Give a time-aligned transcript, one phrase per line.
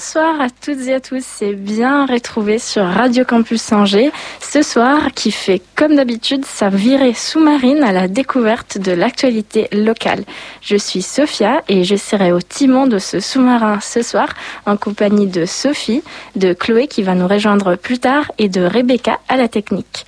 [0.00, 4.10] Bonsoir à toutes et à tous, c'est bien retrouvé sur Radio Campus Angers.
[4.40, 10.24] Ce soir, qui fait comme d'habitude sa virée sous-marine à la découverte de l'actualité locale.
[10.62, 14.28] Je suis Sophia et je serai au timon de ce sous-marin ce soir
[14.64, 16.02] en compagnie de Sophie,
[16.34, 20.06] de Chloé qui va nous rejoindre plus tard et de Rebecca à la technique.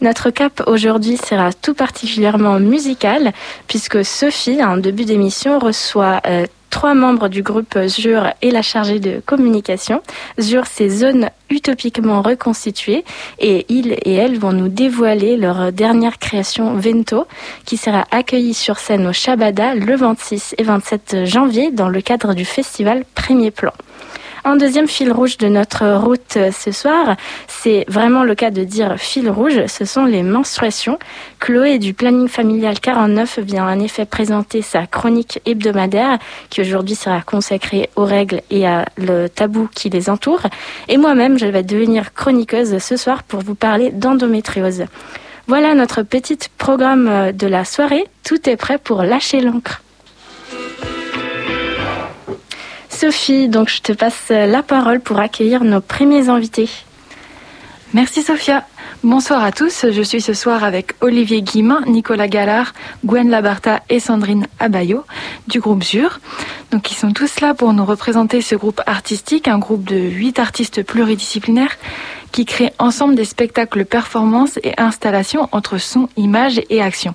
[0.00, 3.32] Notre cap aujourd'hui sera tout particulièrement musical
[3.66, 9.00] puisque Sophie, en début d'émission, reçoit euh, trois membres du groupe ZUR et la chargée
[9.00, 10.02] de communication.
[10.38, 13.04] ZUR, c'est Zone utopiquement reconstituée
[13.38, 17.26] et ils et elles vont nous dévoiler leur dernière création Vento
[17.64, 22.34] qui sera accueillie sur scène au Shabada le 26 et 27 janvier dans le cadre
[22.34, 23.72] du festival Premier Plan.
[24.48, 27.16] Un deuxième fil rouge de notre route euh, ce soir,
[27.48, 31.00] c'est vraiment le cas de dire fil rouge, ce sont les menstruations.
[31.40, 37.22] Chloé du planning familial 49 vient en effet présenter sa chronique hebdomadaire qui aujourd'hui sera
[37.22, 40.42] consacrée aux règles et à le tabou qui les entoure.
[40.86, 44.84] Et moi-même, je vais devenir chroniqueuse ce soir pour vous parler d'endométriose.
[45.48, 48.04] Voilà notre petit programme euh, de la soirée.
[48.22, 49.82] Tout est prêt pour lâcher l'encre.
[52.96, 56.70] Sophie, donc je te passe la parole pour accueillir nos premiers invités.
[57.92, 58.66] Merci Sophia.
[59.04, 59.84] Bonsoir à tous.
[59.90, 62.72] Je suis ce soir avec Olivier Guimin, Nicolas Gallard,
[63.04, 65.04] Gwen Labarta et Sandrine Abayo
[65.46, 66.20] du groupe ZUR.
[66.70, 70.38] Donc ils sont tous là pour nous représenter ce groupe artistique, un groupe de huit
[70.38, 71.76] artistes pluridisciplinaires
[72.32, 77.14] qui créent ensemble des spectacles performances et installations entre son, image et action.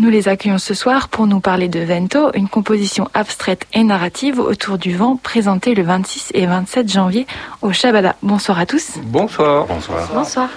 [0.00, 4.38] Nous les accueillons ce soir pour nous parler de Vento, une composition abstraite et narrative
[4.38, 7.26] autour du vent présentée le 26 et 27 janvier
[7.62, 8.14] au Shabada.
[8.22, 8.92] Bonsoir à tous.
[9.02, 9.66] Bonsoir.
[9.66, 10.08] Bonsoir.
[10.14, 10.48] Bonsoir.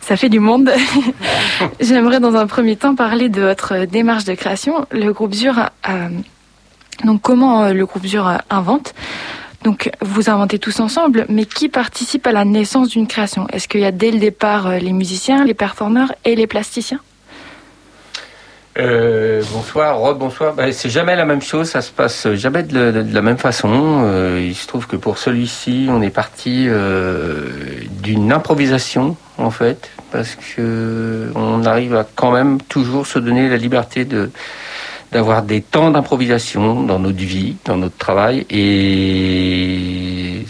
[0.00, 0.70] Ça fait du monde.
[1.80, 4.86] J'aimerais dans un premier temps parler de votre démarche de création.
[4.90, 5.68] Le groupe ZUR,
[7.04, 8.94] donc comment euh, le groupe ZUR invente
[9.64, 13.46] donc, vous inventez tous ensemble, mais qui participe à la naissance d'une création?
[13.52, 16.98] Est-ce qu'il y a dès le départ euh, les musiciens, les performeurs et les plasticiens?
[18.78, 20.54] Euh, bonsoir, Rob, bonsoir.
[20.54, 24.02] Ben, c'est jamais la même chose, ça se passe jamais de, la même façon.
[24.04, 27.50] Euh, il se trouve que pour celui-ci, on est parti euh,
[28.00, 33.56] d'une improvisation en fait, parce que on arrive à quand même toujours se donner la
[33.56, 34.30] liberté de
[35.12, 40.46] d'avoir des temps d'improvisation dans notre vie, dans notre travail, et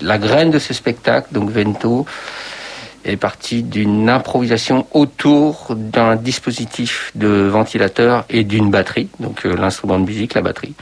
[0.00, 2.06] la graine de ce spectacle, donc Vento,
[3.04, 9.98] est parti d'une improvisation autour d'un dispositif de ventilateur et d'une batterie, donc euh, l'instrument
[9.98, 10.74] de musique, la batterie.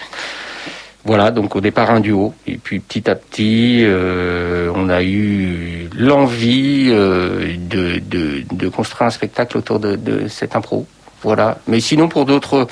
[1.04, 5.88] Voilà, donc au départ un duo, et puis petit à petit, euh, on a eu
[5.96, 10.86] l'envie euh, de, de, de, construire un spectacle autour de, de cette impro.
[11.22, 12.66] Voilà, mais sinon pour d'autres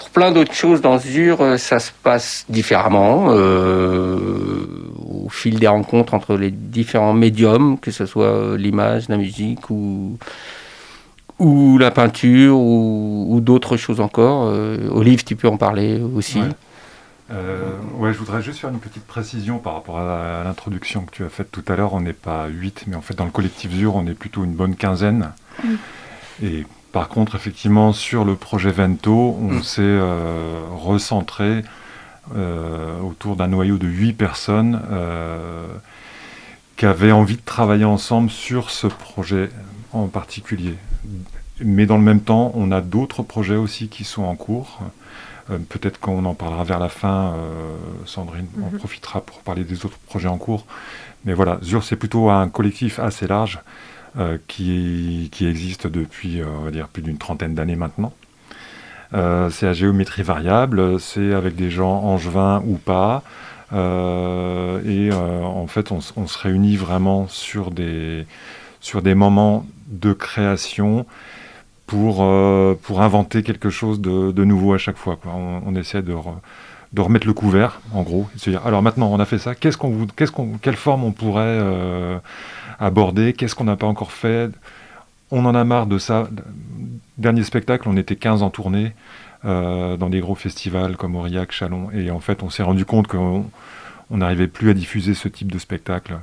[0.00, 3.26] pour plein d'autres choses dans Zur, ça se passe différemment.
[3.28, 4.16] Euh,
[5.24, 10.16] au fil des rencontres entre les différents médiums, que ce soit l'image, la musique ou,
[11.38, 14.46] ou la peinture ou, d'autres choses encore.
[14.46, 16.40] Euh, Olive, tu peux en parler aussi.
[17.30, 18.14] Euh, ouais.
[18.14, 21.52] je voudrais juste faire une petite précision par rapport à, l'introduction que tu as faite
[21.52, 21.92] tout à l'heure.
[21.92, 24.54] On n'est pas 8, mais en fait, dans le collectif ZUR, on est plutôt une
[24.54, 25.32] bonne quinzaine.
[26.42, 29.62] Et par contre, effectivement, sur le projet Vento, on mm.
[29.62, 31.62] s'est euh, recentré
[32.36, 35.66] euh, autour d'un noyau de huit personnes euh,
[36.76, 39.50] qui avaient envie de travailler ensemble sur ce projet
[39.92, 40.74] en particulier.
[41.60, 44.80] Mais dans le même temps, on a d'autres projets aussi qui sont en cours.
[45.68, 47.34] Peut-être qu'on en parlera vers la fin,
[48.06, 48.78] Sandrine en mhm.
[48.78, 50.64] profitera pour parler des autres projets en cours.
[51.24, 53.58] Mais voilà, ZUR, c'est plutôt un collectif assez large
[54.46, 58.12] qui, qui, existe depuis, on va dire, plus d'une trentaine d'années maintenant.
[59.12, 63.22] Euh, c'est à géométrie variable, c'est avec des gens angevins ou pas.
[63.72, 68.26] Euh, et euh, en fait, on, se réunit vraiment sur des,
[68.80, 71.06] sur des moments de création
[71.86, 72.26] pour,
[72.82, 75.18] pour inventer quelque chose de, nouveau à chaque fois.
[75.26, 76.14] On, essaie de,
[76.92, 79.56] de, remettre le couvert, en gros, et se dire alors maintenant on a fait ça,
[79.56, 81.58] qu'est-ce qu'on, qu'est-ce qu'on, quelle forme on pourrait
[82.80, 84.50] aborder, qu'est-ce qu'on n'a pas encore fait
[85.30, 86.28] on en a marre de ça.
[87.18, 88.92] Dernier spectacle, on était 15 en tournée
[89.44, 91.90] euh, dans des gros festivals comme Aurillac, Chalon.
[91.92, 93.44] Et en fait, on s'est rendu compte qu'on
[94.10, 96.18] n'arrivait plus à diffuser ce type de spectacle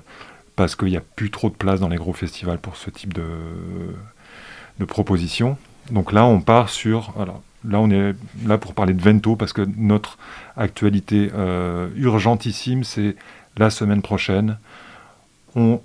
[0.56, 3.14] parce qu'il n'y a plus trop de place dans les gros festivals pour ce type
[3.14, 3.24] de,
[4.80, 4.86] de.
[5.92, 7.14] Donc là, on part sur.
[7.20, 8.14] Alors, là, on est
[8.46, 10.18] là pour parler de Vento parce que notre
[10.58, 13.16] actualité euh, urgentissime, c'est
[13.56, 14.58] la semaine prochaine.
[15.56, 15.80] On,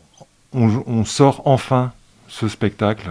[0.55, 1.93] on, sort enfin
[2.29, 3.11] ce spectacle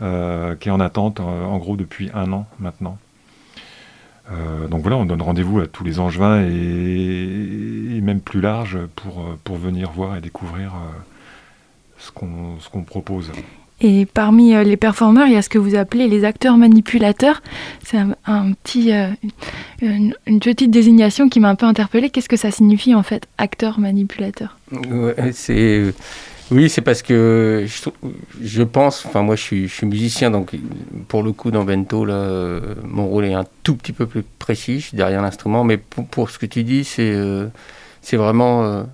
[0.00, 2.98] euh, qui est en attente, euh, en gros, depuis un an maintenant.
[4.70, 9.24] donc voilà, on donne rendez-vous à tous les Angevins et, et, même plus large pour,
[9.44, 10.72] pour venir voir et découvrir
[11.98, 13.30] ce qu'on propose.
[13.84, 17.42] Et parmi euh, les performeurs, il y a ce que vous appelez les acteurs manipulateurs.
[17.84, 19.08] C'est un, petit, euh,
[19.82, 22.08] une, petite désignation qui m'a un peu interpellée.
[22.08, 24.56] Qu'est-ce que ça signifie en fait, acteur manipulateur?
[25.32, 25.92] C'est
[26.52, 27.66] oui, c'est parce que
[28.40, 30.52] je, pense, enfin moi je suis, je musicien, donc
[31.08, 34.22] pour le coup dans Bento, là, euh, mon rôle est un tout petit peu plus
[34.38, 37.14] précis, je suis derrière l'instrument, mais pour, ce que tu dis, c'est
[38.02, 38.86] c'est vraiment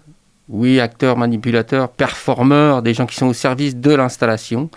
[0.49, 4.71] oui, acteurs, manipulateurs, performeurs, des gens qui sont au service de l'installation,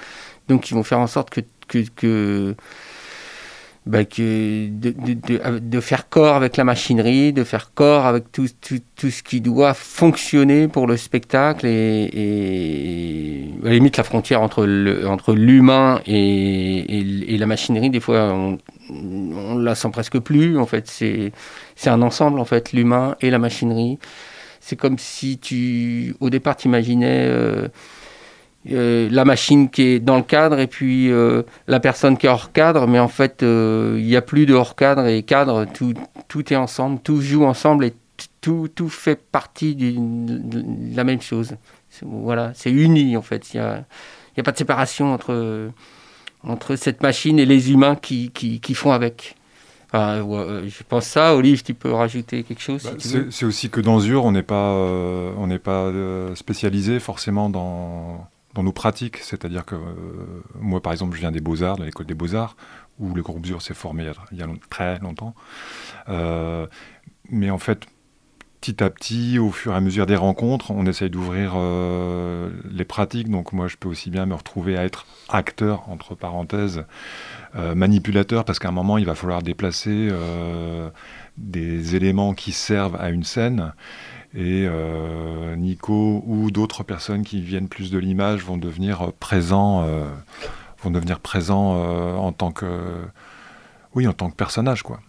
[0.47, 2.55] donc qui vont faire en sorte que,
[3.87, 9.73] bah, de, faire corps avec la machinerie, de faire corps avec tout, ce qui doit
[9.73, 14.65] fonctionner pour le spectacle et, limite la frontière entre
[15.33, 18.59] l'humain et, la machinerie, des fois on,
[18.91, 20.59] on la sent presque plus.
[20.59, 23.97] En fait, c'est un ensemble en fait, l'humain et la machinerie.
[24.59, 27.67] C'est comme si tu, au départ, tu imaginais euh,
[28.69, 32.29] euh, la machine qui est dans le cadre et puis euh, la personne qui est
[32.29, 35.93] hors cadre, mais en fait, il n'y a plus de hors cadre et cadre, tout,
[36.27, 37.93] tout est ensemble, tout joue ensemble et
[38.41, 41.55] tout, tout fait partie de la même chose.
[42.03, 43.53] Voilà, c'est uni en fait.
[43.53, 43.83] Il n'y a,
[44.37, 45.71] a, pas de séparation entre,
[46.43, 49.35] entre cette machine et les humains qui, qui, qui font avec.
[49.93, 51.35] Euh, je pense ça.
[51.35, 52.91] Olive, tu peux rajouter quelque chose bah,
[53.29, 57.49] C'est aussi que dans Zur, on n'est pas, euh, on n'est pas euh, spécialisé forcément
[57.49, 59.17] dans, dans nos pratiques.
[59.17, 59.75] C'est-à-dire que
[60.59, 62.55] moi, par exemple, je viens des Beaux-Arts, de l'école des Beaux-Arts,
[62.99, 65.33] où le groupe Zur s'est formé il y a, très longtemps.
[67.29, 67.85] mais en fait,
[68.59, 71.55] petit à petit, au fur et à mesure des rencontres, on essaye d'ouvrir
[72.69, 73.29] les pratiques.
[73.29, 76.83] Donc moi, je peux aussi bien me retrouver à être acteur, entre parenthèses,
[77.57, 80.89] euh, manipulateur parce qu'à un moment il va falloir déplacer euh,
[81.35, 83.73] des éléments qui servent à une scène
[84.33, 89.85] et euh, Nico ou d'autres personnes qui viennent plus de l'image vont devenir présents
[90.83, 91.75] vont devenir présents
[92.17, 92.65] en tant que
[93.93, 94.99] oui personnage quoi.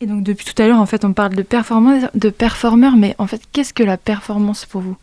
[0.00, 3.14] Et donc depuis tout à l'heure en fait on parle de performance de performeur mais
[3.18, 4.96] en fait qu'est-ce que la performance pour vous?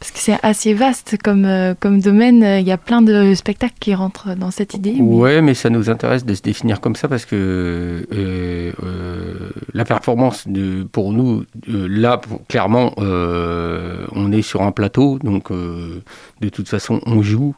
[0.00, 2.42] Parce que c'est assez vaste comme, euh, comme domaine.
[2.42, 4.94] Il y a plein de spectacles qui rentrent dans cette idée.
[4.98, 9.84] Ouais, mais ça nous intéresse de se définir comme ça parce que euh, euh, la
[9.84, 12.18] performance, de, pour nous, là,
[12.48, 17.54] clairement, on est sur un plateau, donc de toute façon, on joue.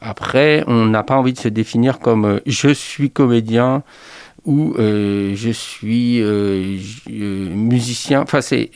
[0.00, 3.82] après, on n'a pas envie de se définir comme je suis comédien
[4.48, 6.78] où euh, je suis euh,
[7.10, 8.22] euh, musicien.
[8.22, 8.70] Enfin, c'est,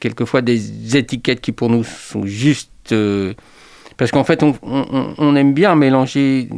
[0.00, 2.92] quelquefois des étiquettes qui pour nous sont juste...
[3.96, 6.48] parce qu'en fait, on, aime bien mélanger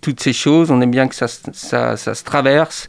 [0.00, 2.86] toutes ces choses, on aime bien que ça, ça, ça se traverse.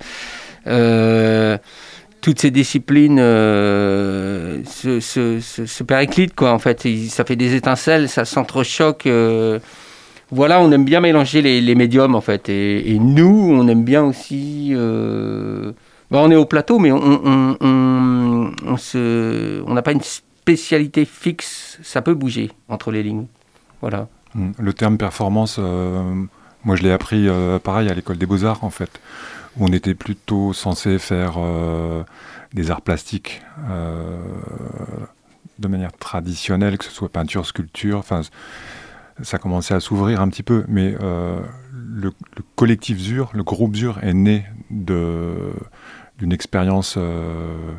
[2.22, 6.88] toutes ces disciplines se, se, se, périclitent, quoi, en fait.
[7.10, 9.08] Ça fait des étincelles, ça s'entrechoque
[10.32, 12.50] voilà, on aime bien mélanger les, médiums en fait.
[12.50, 14.72] Et, nous, on aime bien aussi.
[14.74, 15.72] Euh,
[16.10, 18.53] bah, on est au plateau, mais on, on,
[19.74, 21.79] n'a pas une spécialité fixe.
[21.84, 23.27] Ça peut bouger entre les lignes.
[23.82, 24.08] Voilà.
[24.34, 24.51] Hmm.
[24.58, 26.01] Le terme performance, euh,
[26.63, 29.00] moi je l'ai appris euh, pareil à l'école des beaux-arts en fait,
[29.58, 31.38] où on était plutôt censé faire
[32.53, 33.41] des arts plastiques
[35.60, 38.00] de manière traditionnelle, que ce soit peinture, sculpture.
[38.00, 38.22] Enfin,
[39.22, 41.39] ça commençait à s'ouvrir un petit peu, mais euh,
[41.72, 42.12] le,
[42.55, 47.72] collectif ZUR, le groupe ZUR est né d'une expérience euh,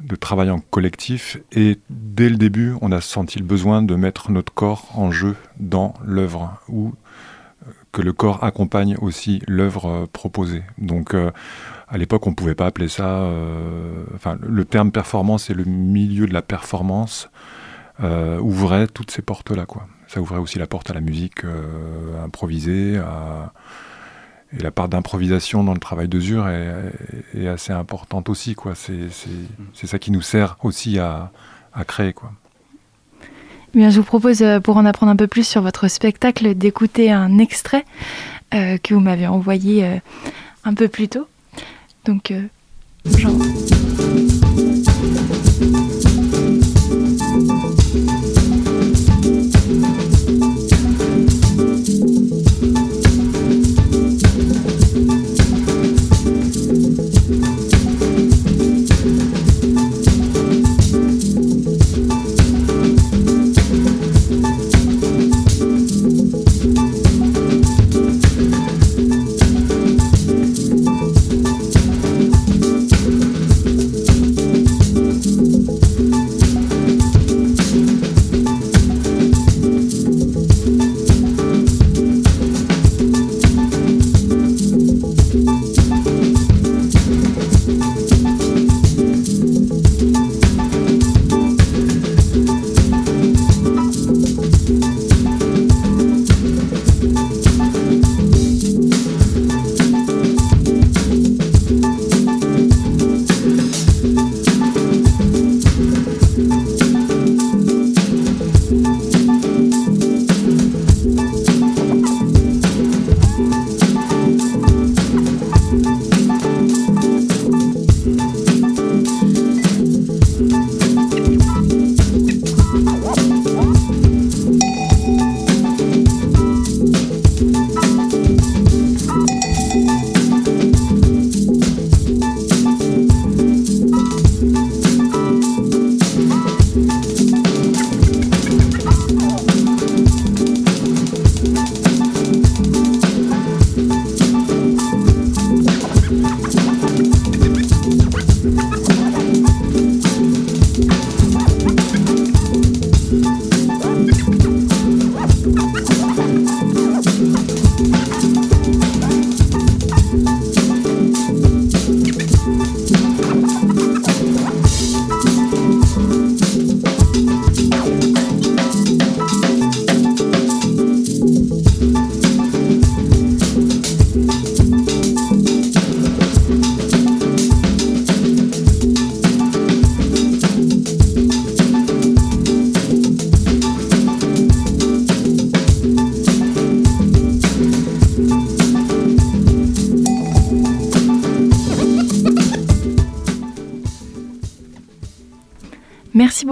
[0.00, 4.30] de travail en collectif et dès le début, on a senti le besoin de mettre
[4.30, 6.92] notre corps en jeu dans l'œuvre ou
[7.66, 10.62] euh, que le corps accompagne aussi l'œuvre proposée.
[10.76, 13.30] Donc à l'époque, on ne pouvait pas appeler ça.
[14.14, 17.30] enfin, le terme performance et le milieu de la performance
[18.00, 23.00] ouvrait toutes ces portes-là, quoi ça ouvrait aussi la porte à la musique euh, improvisée.
[24.56, 28.54] Et la part d'improvisation dans le travail de Zur est, assez importante aussi.
[28.54, 28.74] Quoi.
[28.76, 29.08] C'est,
[29.86, 31.32] ça qui nous sert aussi à,
[31.88, 32.12] créer.
[32.12, 32.32] Quoi.
[33.74, 37.10] Bien, je vous propose, euh, pour en apprendre un peu plus sur votre spectacle, d'écouter
[37.10, 37.84] un extrait
[38.54, 40.00] euh, que vous m'avez envoyé
[40.62, 41.26] un peu plus tôt.
[42.04, 42.32] Donc,
[43.04, 43.32] Genre.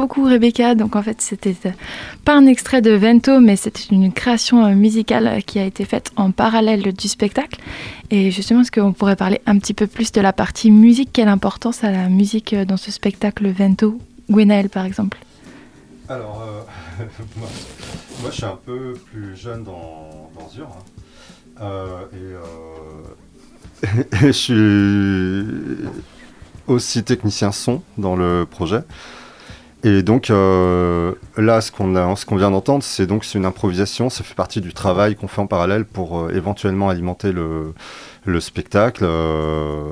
[0.03, 0.75] Beaucoup Rebecca.
[0.75, 1.71] Donc en fait c'était euh,
[2.25, 5.85] pas un extrait de Vento mais c'était une création euh, musicale euh, qui a été
[5.85, 7.61] faite en parallèle du spectacle.
[8.11, 11.11] Et justement est-ce qu'on pourrait parler un petit peu plus de la partie musique?
[11.13, 13.97] Quelle importance a la musique dans ce spectacle Vento?
[14.29, 15.19] Gwenaël par exemple
[16.09, 16.43] Alors
[17.37, 17.49] moi,
[18.31, 20.67] je suis un peu plus jeune dans, dans Zur.
[21.61, 21.69] hein.
[22.13, 23.87] et
[24.27, 25.89] je suis
[26.67, 28.83] aussi technicien son dans le projet.
[29.85, 34.11] Et donc euh, là, ce qu'on vient d'entendre, c'est donc une improvisation.
[34.11, 37.75] Ça fait partie du travail qu'on fait en parallèle pour euh, éventuellement alimenter le,
[38.25, 39.05] le spectacle.
[39.05, 39.91] Euh,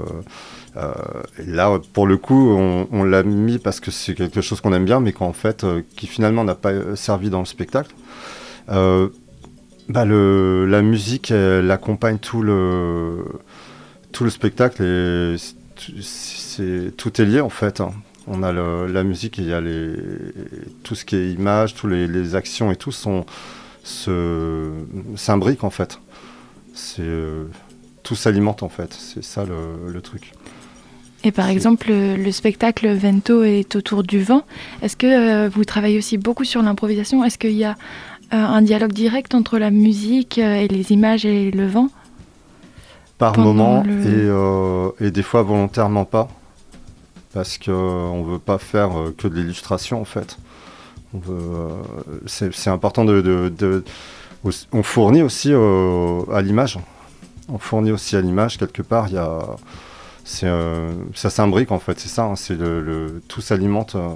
[1.45, 2.57] là, pour le coup,
[2.93, 5.67] on, l'a mis parce que c'est quelque chose qu'on aime bien, mais qu'en fait,
[5.97, 7.93] qui finalement n'a pas servi dans le spectacle.
[8.69, 13.25] Bah, la musique, elle accompagne tout le,
[14.13, 15.37] tout le spectacle et
[16.97, 17.81] tout est lié en fait.
[17.81, 17.91] hein.
[18.33, 19.93] On a le- la musique, il y a les,
[20.85, 23.27] tout ce qui est image, tous les, les actions et tout sont,
[23.83, 24.71] se,
[25.17, 25.99] s'imbriquent en fait.
[26.73, 27.47] C'est, euh,
[28.05, 28.93] tout s'alimente en fait.
[28.95, 30.33] C'est ça le, le truc.
[31.25, 34.45] Et par exemple, le, le spectacle Vento est autour du vent.
[34.81, 37.25] Est-ce que euh, vous travaillez aussi beaucoup sur l'improvisation?
[37.25, 37.77] Est-ce qu'il y a euh,
[38.37, 41.89] un dialogue direct entre la musique et les images et le vent?
[43.19, 46.29] Par moment et, et des fois volontairement pas.
[47.33, 50.37] Parce qu'on ne veut pas faire euh, que de l'illustration en fait.
[51.15, 51.69] Euh,
[52.27, 53.85] c'est, important de,
[54.73, 56.79] On fournit aussi euh, à l'image.
[57.49, 59.09] On fournit aussi à l'image quelque part.
[59.09, 59.41] Il y a,
[60.45, 61.99] euh, ça s'imbrique en fait.
[61.99, 62.25] C'est ça.
[62.25, 63.95] hein, c'est le, tout s'alimente.
[63.97, 64.09] euh.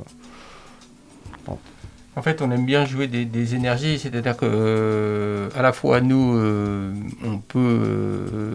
[2.17, 6.37] En fait, on aime bien jouer des, énergies, c'est-à-dire que euh, à la fois nous,
[6.37, 6.93] euh,
[7.25, 8.55] on peut euh,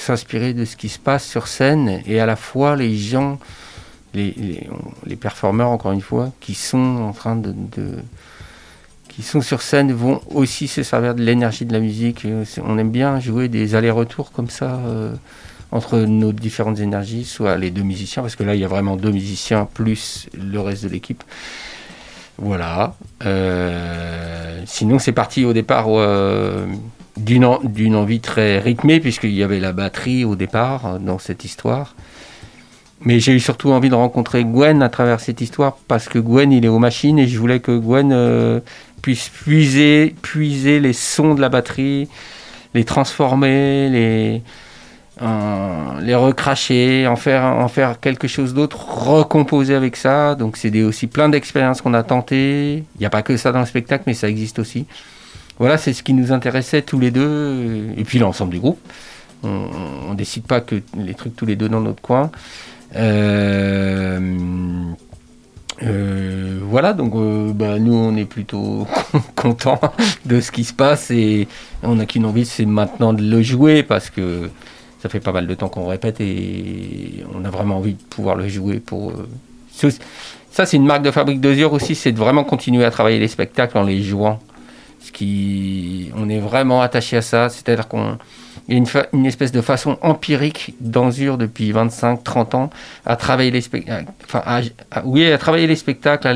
[0.00, 3.38] s'inspirer de ce qui se passe sur scène, et à la fois les gens,
[4.14, 4.34] les,
[5.06, 7.54] les, performeurs, encore une fois, qui sont en train de,
[9.08, 12.26] qui sont sur scène, vont aussi se servir de l'énergie de la musique.
[12.64, 14.80] On aime bien jouer des allers-retours comme ça.
[14.86, 15.14] euh,
[15.72, 18.96] entre nos différentes énergies, soit les deux musiciens, parce que là il y a vraiment
[18.96, 21.22] deux musiciens plus le reste de l'équipe.
[22.38, 22.94] Voilà.
[23.24, 26.66] Euh, sinon, c'est parti au départ euh,
[27.16, 27.60] d'une en-
[27.94, 31.94] envie très rythmée, puisqu'il y avait la batterie au départ euh, dans cette histoire.
[33.02, 36.52] mais j'ai eu surtout envie de rencontrer Gwen à travers cette histoire parce que Gwen,
[36.52, 38.60] il est aux machines et je voulais que Gwen euh,
[39.02, 42.08] puisse puiser, puiser les sons de la batterie,
[42.74, 44.42] les transformer, les,
[45.22, 50.34] euh, les recracher, en faire, en faire quelque chose d'autre, recomposer avec ça.
[50.34, 52.84] Donc c'est aussi plein d'expériences qu'on a tentées.
[52.96, 54.86] Il n'y a pas que ça dans le spectacle, mais ça existe aussi.
[55.60, 58.80] Voilà, c'est ce qui nous intéressait tous les deux, et puis l'ensemble du groupe.
[59.42, 62.30] On ne décide pas que les trucs tous les deux dans notre coin.
[62.96, 64.36] Euh,
[65.82, 68.86] euh, voilà, donc euh, bah, nous on est plutôt
[69.36, 69.80] contents
[70.24, 71.46] de ce qui se passe et
[71.82, 74.48] on n'a qu'une envie, c'est maintenant de le jouer parce que
[75.02, 78.34] ça fait pas mal de temps qu'on répète et on a vraiment envie de pouvoir
[78.34, 79.12] le jouer pour.
[80.50, 83.28] ça, c'est une marque de fabrique de aussi, c'est de vraiment continuer à travailler les
[83.28, 84.40] spectacles en les jouant.
[85.00, 88.18] Ce qui, on est vraiment attaché à ça, c'est-à-dire qu'on
[88.68, 92.70] il y a une, espèce de façon empirique d'Anzur depuis 25-30 ans
[93.04, 94.60] à travailler les spectacles, enfin,
[95.04, 96.34] oui, à travailler les spectacles, à,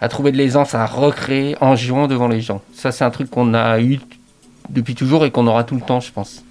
[0.00, 2.62] à trouver de l'aisance, à recréer en jouant devant les gens.
[2.72, 4.00] Ça, c'est un truc qu'on a eu
[4.70, 6.42] depuis toujours et qu'on aura tout le temps, je pense.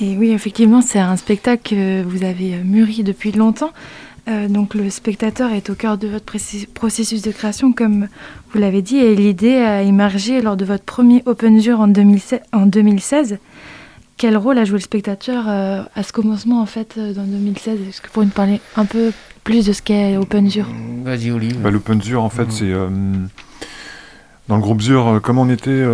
[0.00, 3.70] Et oui, effectivement, c'est un spectacle que vous avez mûri depuis longtemps.
[4.26, 6.24] Euh, donc le spectateur est au cœur de votre
[6.72, 8.08] processus de création, comme
[8.52, 13.38] vous l'avez dit, et l'idée a émergé lors de votre premier Open Jure en, 2016.
[14.16, 17.78] Quel rôle a joué le spectateur euh, à ce commencement en fait euh, dans 2016
[17.88, 19.12] Est-ce que vous pourriez nous parler un peu
[19.42, 20.68] plus de ce qu'est Open Jure
[21.02, 21.60] Vas-y Olive.
[21.60, 22.50] Bah, L'Open Jure en fait mm.
[22.50, 22.72] c'est
[24.48, 25.84] dans le groupe Zur, comme on était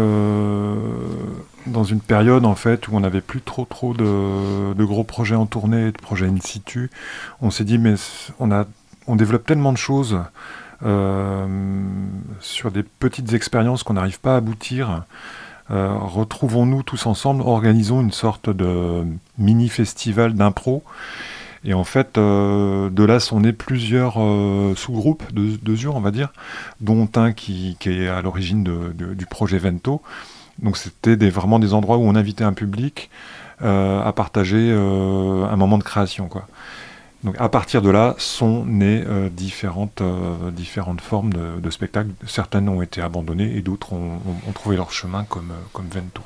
[1.66, 5.46] dans une période en fait où on n'avait plus trop trop de, gros projets en
[5.46, 6.90] tournée, de projets in situ,
[7.40, 7.94] on s'est dit mais
[8.38, 8.66] on a
[9.06, 10.20] on développe tellement de choses
[10.84, 11.46] euh,
[12.40, 15.04] sur des petites expériences qu'on n'arrive pas à aboutir.
[15.70, 19.04] Euh, retrouvons-nous tous ensemble, organisons une sorte de
[19.38, 20.82] mini festival d'impro.
[21.64, 24.14] Et en fait, euh, de là sont nés plusieurs
[24.76, 26.32] sous-groupes de, de on va dire,
[26.80, 30.02] dont un qui, est à l'origine du projet Vento,
[30.62, 33.10] donc c'était vraiment des endroits où on invitait un public
[33.62, 36.30] euh, à partager euh, un moment de création.
[37.24, 40.02] Donc à partir de là sont nées euh, différentes,
[40.52, 42.10] différentes formes de, spectacles.
[42.26, 44.18] Certaines ont été abandonnées et d'autres ont,
[44.54, 46.22] trouvé leur chemin comme, comme Vento.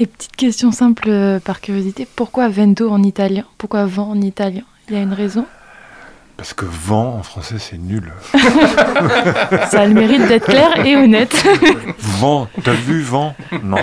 [0.00, 3.44] Et petite question simple par curiosité, pourquoi Vento en italien?
[3.58, 4.64] Pourquoi vent en italien?
[4.88, 5.46] Il y a une raison?
[6.36, 8.12] Parce que vent en français c'est nul.
[9.70, 11.32] Ça a le mérite d'être clair et honnête.
[11.98, 13.78] Vent, t'as vu vent Non,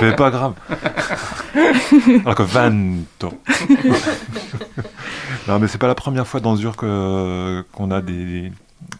[0.00, 0.52] c'est pas grave.
[2.24, 3.32] Alors que vento.
[5.48, 8.52] non mais c'est pas la première fois dans Zur qu'on a des,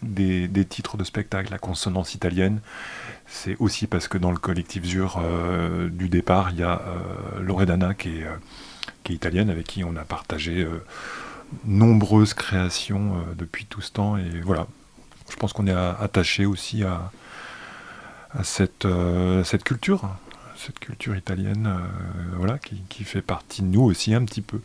[0.02, 2.60] des, titres de spectacle à consonance italienne.
[3.36, 7.40] C'est aussi parce que dans le collectif Zur euh, du départ, il y a euh,
[7.42, 8.36] Loredana qui est, euh,
[9.02, 10.66] qui est italienne avec qui on a partagé
[11.64, 14.16] nombreuses créations depuis tout ce temps.
[14.16, 14.68] Et voilà,
[15.28, 17.10] je pense qu'on est attaché aussi à,
[18.44, 18.86] cette,
[19.64, 20.08] culture,
[20.56, 21.76] cette culture italienne
[22.36, 24.60] voilà, qui, fait partie de nous aussi un petit peu.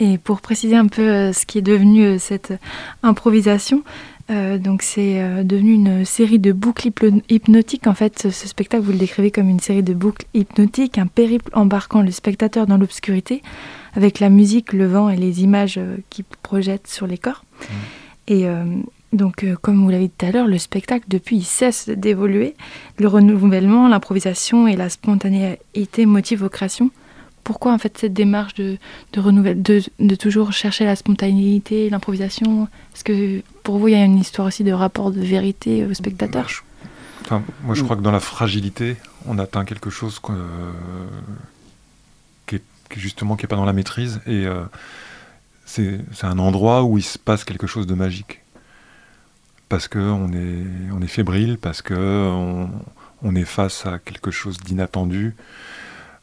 [0.00, 2.52] Et pour préciser un peu ce qui est devenu cette
[3.02, 3.82] improvisation,
[4.28, 6.90] donc c'est devenu une série de boucles
[7.28, 7.86] hypnotiques.
[7.86, 11.50] En fait, ce spectacle, vous le décrivez comme une série de boucles hypnotiques, un périple
[11.54, 13.42] embarquant le spectateur dans l'obscurité
[13.96, 17.44] avec la musique, le vent et les images euh, qui projettent sur les corps.
[17.58, 17.64] Mm.
[18.28, 18.64] Et euh,
[19.12, 22.54] donc, euh, comme vous l'avez dit tout à l'heure, le spectacle, depuis, il cesse d'évoluer.
[22.98, 26.90] Le renouvellement, l'improvisation et la spontanéité motivent vos créations.
[27.46, 28.76] Pourquoi, en fait, cette démarche de,
[29.12, 32.66] de, de, toujours chercher la spontanéité, l'improvisation?
[32.92, 35.94] Est-ce que, pour vous, il y a une histoire aussi de rapport de vérité au
[35.94, 36.48] spectateur?
[37.22, 38.96] Enfin, Moi, je crois que dans la fragilité,
[39.28, 40.32] on atteint quelque chose que,
[42.96, 44.20] justement qui n'est pas dans la maîtrise.
[44.26, 44.64] Et euh,
[45.66, 48.40] c'est un endroit où il se passe quelque chose de magique.
[49.68, 52.70] Parce qu'on est, on est fébrile, parce qu'on
[53.22, 55.36] on est face à quelque chose d'inattendu.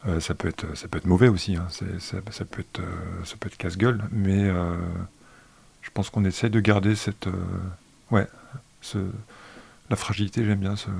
[0.06, 1.66] Euh, ça, peut être, ça peut être mauvais aussi, hein.
[1.70, 4.50] ça, peut être, euh, ça peut être casse-gueule, mais
[5.80, 7.28] je pense qu'on essaie de garder cette.
[8.10, 8.26] ouais,
[9.90, 10.90] la fragilité, j'aime bien ce,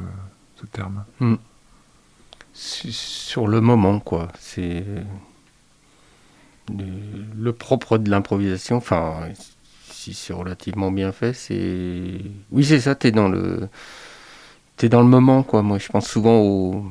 [0.60, 1.04] ce terme.
[1.20, 1.36] Hmm.
[2.54, 4.28] Sur le moment, quoi.
[4.38, 4.84] C'est
[6.70, 9.28] le propre de l'improvisation, enfin,
[9.90, 12.20] si c'est relativement bien fait, c'est.
[12.50, 13.68] Oui, c'est ça, t'es dans le.
[14.76, 15.62] T'es dans le moment, quoi.
[15.62, 16.84] Moi, je pense souvent au.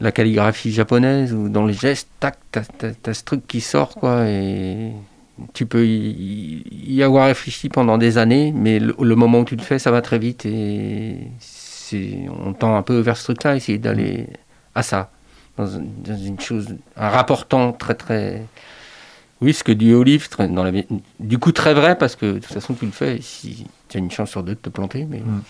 [0.00, 4.92] La calligraphie japonaise, ou dans les gestes, tac, t'as ce truc qui sort, quoi, et
[5.52, 9.78] tu peux y, avoir réfléchi pendant des années, mais le, moment où tu le fais,
[9.78, 11.18] ça va très vite, et
[12.44, 14.28] on tend un peu vers ce truc-là, essayer d'aller
[14.74, 15.10] à ça
[15.56, 18.42] dans, une chose, un rapportant très très
[19.40, 20.28] oui, ce que dit Olive,
[21.18, 24.00] du coup très vrai, parce que de toute façon tu le fais, si tu as
[24.00, 25.06] une chance sur deux de te planter.
[25.08, 25.20] Mais...
[25.20, 25.42] Mm.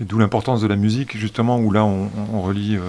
[0.00, 2.80] D'où l'importance de la musique, justement, où là on, relie euh,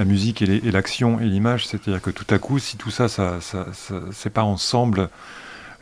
[0.00, 1.66] la musique et l'action et l'image.
[1.66, 3.66] C'est-à-dire que tout à coup, si tout ça, ça, ça,
[4.12, 5.10] c'est pas ensemble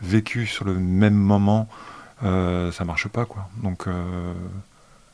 [0.03, 1.69] vécu sur le même moment,
[2.25, 3.49] euh, ça marche pas, quoi.
[3.63, 4.33] Donc, euh,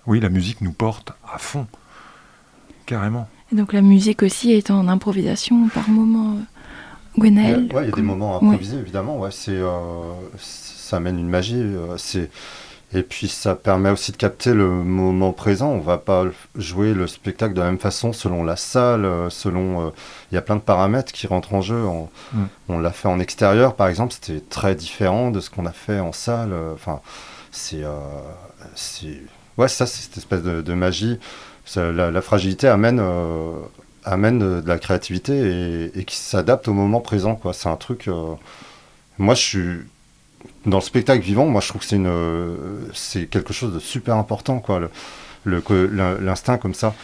[0.06, 1.66] oui, la musique nous porte à fond,
[2.86, 3.28] carrément.
[3.52, 6.38] Et donc la musique aussi est en improvisation par moment.
[7.18, 9.18] Gwenaël Oui, il y a des moments improvisés, évidemment.
[9.18, 9.60] Ouais, c'est,
[10.38, 11.62] ça amène une magie.
[11.98, 12.30] c'est
[12.94, 15.68] et puis ça permet aussi de capter le moment présent.
[15.70, 19.88] On va pas jouer le spectacle de la même façon selon la salle, euh, selon.
[19.88, 19.90] Euh,
[20.30, 21.82] il y a plein de paramètres qui rentrent en jeu.
[22.32, 22.44] Mm.
[22.68, 25.98] On l'a fait en extérieur, par exemple, c'était très différent de ce qu'on a fait
[25.98, 26.52] en salle.
[26.52, 27.00] Euh, enfin,
[27.50, 27.82] c'est,
[29.58, 31.18] ouais, ça, c'est cette espèce de, magie.
[31.76, 33.02] la, fragilité amène,
[34.04, 37.34] amène de, la créativité et, et qui s'adapte au moment présent.
[37.34, 37.52] Quoi.
[37.52, 38.08] C'est un truc.
[39.18, 39.80] moi, je suis
[40.66, 44.60] dans le spectacle vivant, moi je trouve que c'est une, quelque chose de super important,
[44.60, 44.80] quoi.
[45.46, 46.94] L'instinct comme ça.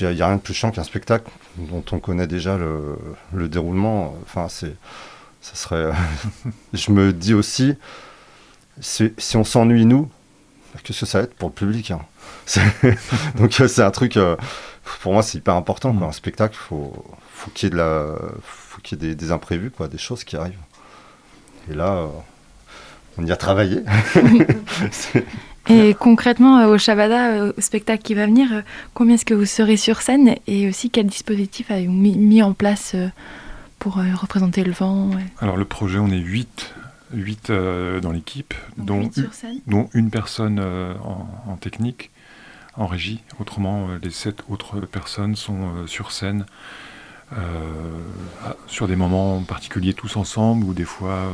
[0.00, 2.96] Il n'y a rien de plus chiant qu'un spectacle dont on connaît déjà le,
[3.32, 4.14] le déroulement.
[4.22, 4.76] Enfin, c'est,
[5.40, 5.92] ça serait.
[6.72, 7.74] je me dis aussi,
[8.80, 10.10] si, on s'ennuie nous,
[10.84, 12.00] qu'est-ce que ça va être pour le public hein
[13.36, 14.16] Donc c'est un truc.
[14.16, 14.36] Euh,
[15.00, 15.96] pour moi, c'est hyper important.
[16.02, 16.92] Un spectacle, faut,
[17.32, 19.98] faut qu'il y ait de la, faut qu'il y ait des, des imprévus, quoi, des
[19.98, 20.58] choses qui arrivent.
[21.70, 22.08] Et là, euh,
[23.18, 23.82] on y a travaillé.
[25.68, 28.62] et concrètement, euh, au Shabada, euh, au spectacle qui va venir,
[28.94, 32.96] combien est-ce que vous serez sur scène et aussi quel dispositif avez-vous mis, en place
[33.78, 36.74] pour représenter le vent Alors le projet, on est 8,
[37.12, 37.52] 8
[38.00, 39.10] dans l'équipe, dont,
[39.66, 42.10] dont, une personne en, technique,
[42.76, 43.22] en régie.
[43.40, 46.46] Autrement, les 7 autres personnes sont sur scène.
[48.68, 51.28] sur des moments particuliers tous ensemble ou des fois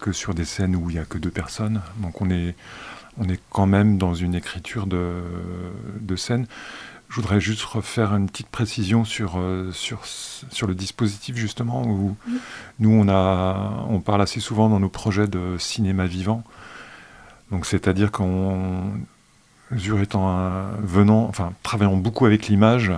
[0.00, 1.80] que sur des scènes où il n'y a que deux personnes.
[1.98, 2.54] Donc on est,
[3.18, 5.22] on est quand même dans une écriture de,
[6.00, 6.46] de scène.
[7.08, 12.16] Je voudrais juste refaire une petite précision sur, euh, sur, sur le dispositif justement où
[12.80, 16.44] nous on, a, on parle assez souvent dans nos projets de cinéma vivant.
[17.50, 18.92] Donc c'est-à-dire qu'on
[19.76, 22.90] Zur étant venant, enfin travaillant beaucoup avec l'image,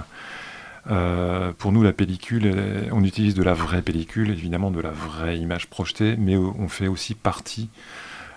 [0.91, 5.39] euh, pour nous, la pellicule, on utilise de la vraie pellicule, évidemment de la vraie
[5.39, 7.69] image projetée, mais on fait aussi partie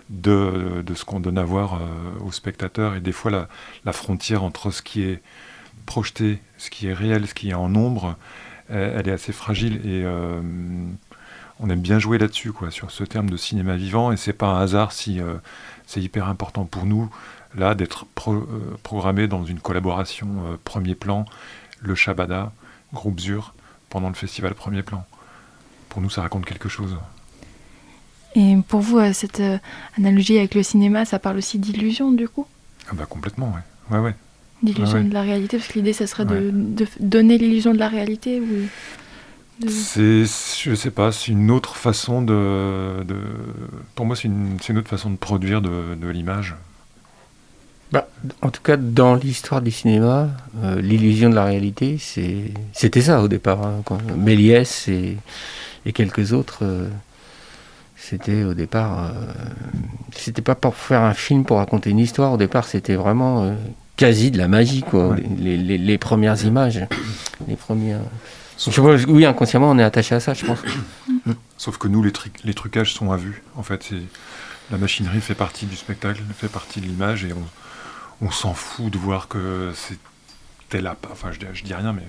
[0.09, 2.95] de, ce qu'on donne à voir euh, aux spectateurs.
[2.95, 3.47] Et des fois,
[3.85, 5.21] la, frontière entre ce qui est
[5.85, 8.17] projeté, ce qui est réel, ce qui est en ombre,
[8.69, 9.77] elle, est assez fragile.
[9.77, 10.39] Et euh,
[11.59, 14.11] on aime bien jouer là-dessus, quoi, sur ce terme de cinéma vivant.
[14.11, 15.19] Et c'est pas un hasard si
[15.87, 17.09] c'est hyper important pour nous,
[17.55, 18.05] là, d'être
[18.83, 21.25] programmé dans une collaboration premier plan
[21.83, 22.51] le Shabada,
[22.93, 23.53] groupe Zur,
[23.89, 25.05] pendant le festival Premier Plan.
[25.89, 26.97] Pour nous, ça raconte quelque chose.
[28.35, 29.57] Et pour vous, euh, cette euh,
[29.97, 32.47] analogie avec le cinéma, ça parle aussi d'illusion, du coup?
[32.89, 33.95] Ah bah Complètement, ouais.
[33.95, 34.15] ouais, ouais.
[34.63, 36.51] D'illusion de la réalité, parce que l'idée, ça serait de,
[36.99, 43.05] donner l'illusion de la réalité ou C'est, je sais pas, c'est une autre façon de,
[43.93, 46.55] pour moi, c'est une, une, autre façon de produire de, de l'image.
[47.93, 48.07] Bah,
[48.41, 50.31] en tout cas, dans l'histoire du cinéma,
[50.63, 53.61] euh, l'illusion de la réalité, c'était ça au départ.
[53.63, 53.83] Hein,
[54.17, 55.19] Méliès et,
[55.93, 56.89] quelques autres, euh,
[57.95, 58.97] c'était au départ.
[58.97, 59.09] Euh,
[60.11, 62.33] c'était pas pour faire un film, pour raconter une histoire.
[62.33, 63.55] Au départ, c'était vraiment
[63.95, 65.15] quasi de la magie, quoi.
[65.37, 66.81] Les, premières images,
[67.47, 67.99] les premières.
[69.07, 70.57] oui, inconsciemment, on est attaché à ça, je pense.
[71.59, 72.11] Sauf que nous, les,
[72.43, 73.43] les trucages sont à vue.
[73.55, 73.91] En fait,
[74.71, 77.43] la machinerie fait partie du spectacle, fait partie de l'image, et on
[78.21, 79.97] on s'en fout de voir que c'est
[80.69, 82.07] tel enfin je, je, dis rien, mais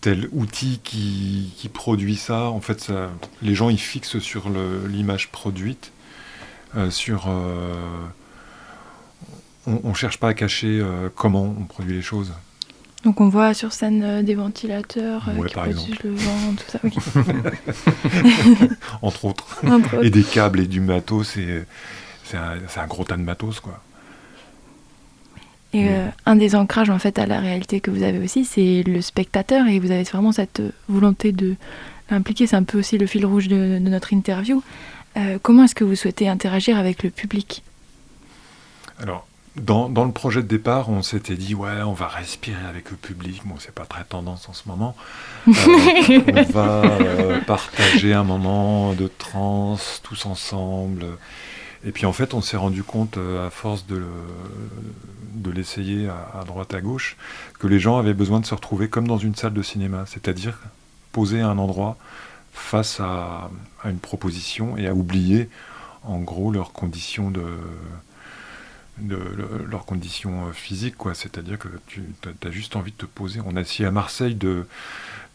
[0.00, 2.50] tel outil qui, produit ça.
[2.50, 3.10] En fait, ça,
[3.42, 4.48] les gens ils fixent sur
[4.88, 5.90] l'image produite,
[6.76, 7.26] euh, sur.
[7.26, 7.74] Euh,
[9.66, 12.32] on, ne cherche pas à cacher euh, comment on produit les choses.
[13.02, 16.78] Donc on voit sur scène des ventilateurs qui produisent le vent, tout ça.
[19.02, 19.64] Entre, autres.
[20.02, 21.36] Et des câbles et du matos,
[22.24, 23.80] c'est un, un, gros tas de matos quoi.
[25.76, 25.88] Et mm.
[25.88, 29.00] euh, un des ancrages en fait à la réalité que vous avez aussi, c'est le
[29.02, 31.54] spectateur et vous avez vraiment cette euh, volonté de
[32.10, 32.46] l'impliquer.
[32.46, 34.62] C'est un peu aussi le fil rouge de, notre interview.
[35.16, 37.62] Euh, comment est-ce que vous souhaitez interagir avec le public?
[38.98, 42.90] Alors, dans, dans, le projet de départ, on s'était dit ouais, on va respirer avec
[42.90, 43.42] le public.
[43.44, 44.96] Bon, c'est pas très tendance en ce moment.
[45.46, 46.82] on va
[47.46, 51.04] partager un moment de transe tous ensemble.
[51.84, 54.02] Et puis en fait, on s'est rendu compte, à force de,
[55.36, 57.16] de l'essayer à, droite à gauche,
[57.58, 60.58] que les gens avaient besoin de se retrouver comme dans une salle de cinéma, c'est-à-dire
[61.12, 61.96] poser à un endroit,
[62.52, 63.50] face à,
[63.84, 65.48] une proposition et à oublier
[66.02, 67.44] en gros leurs conditions de,
[69.70, 71.14] leurs conditions physiques quoi.
[71.14, 72.02] C'est-à-dire que tu
[72.42, 73.40] as juste envie de te poser.
[73.44, 74.66] On a essayé à Marseille de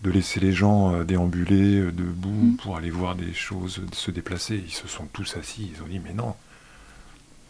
[0.04, 2.56] de laisser les gens euh, déambuler euh, debout mm.
[2.58, 4.56] pour aller voir des choses se déplacer.
[4.66, 6.36] Ils se sont tous assis ils ont dit mais non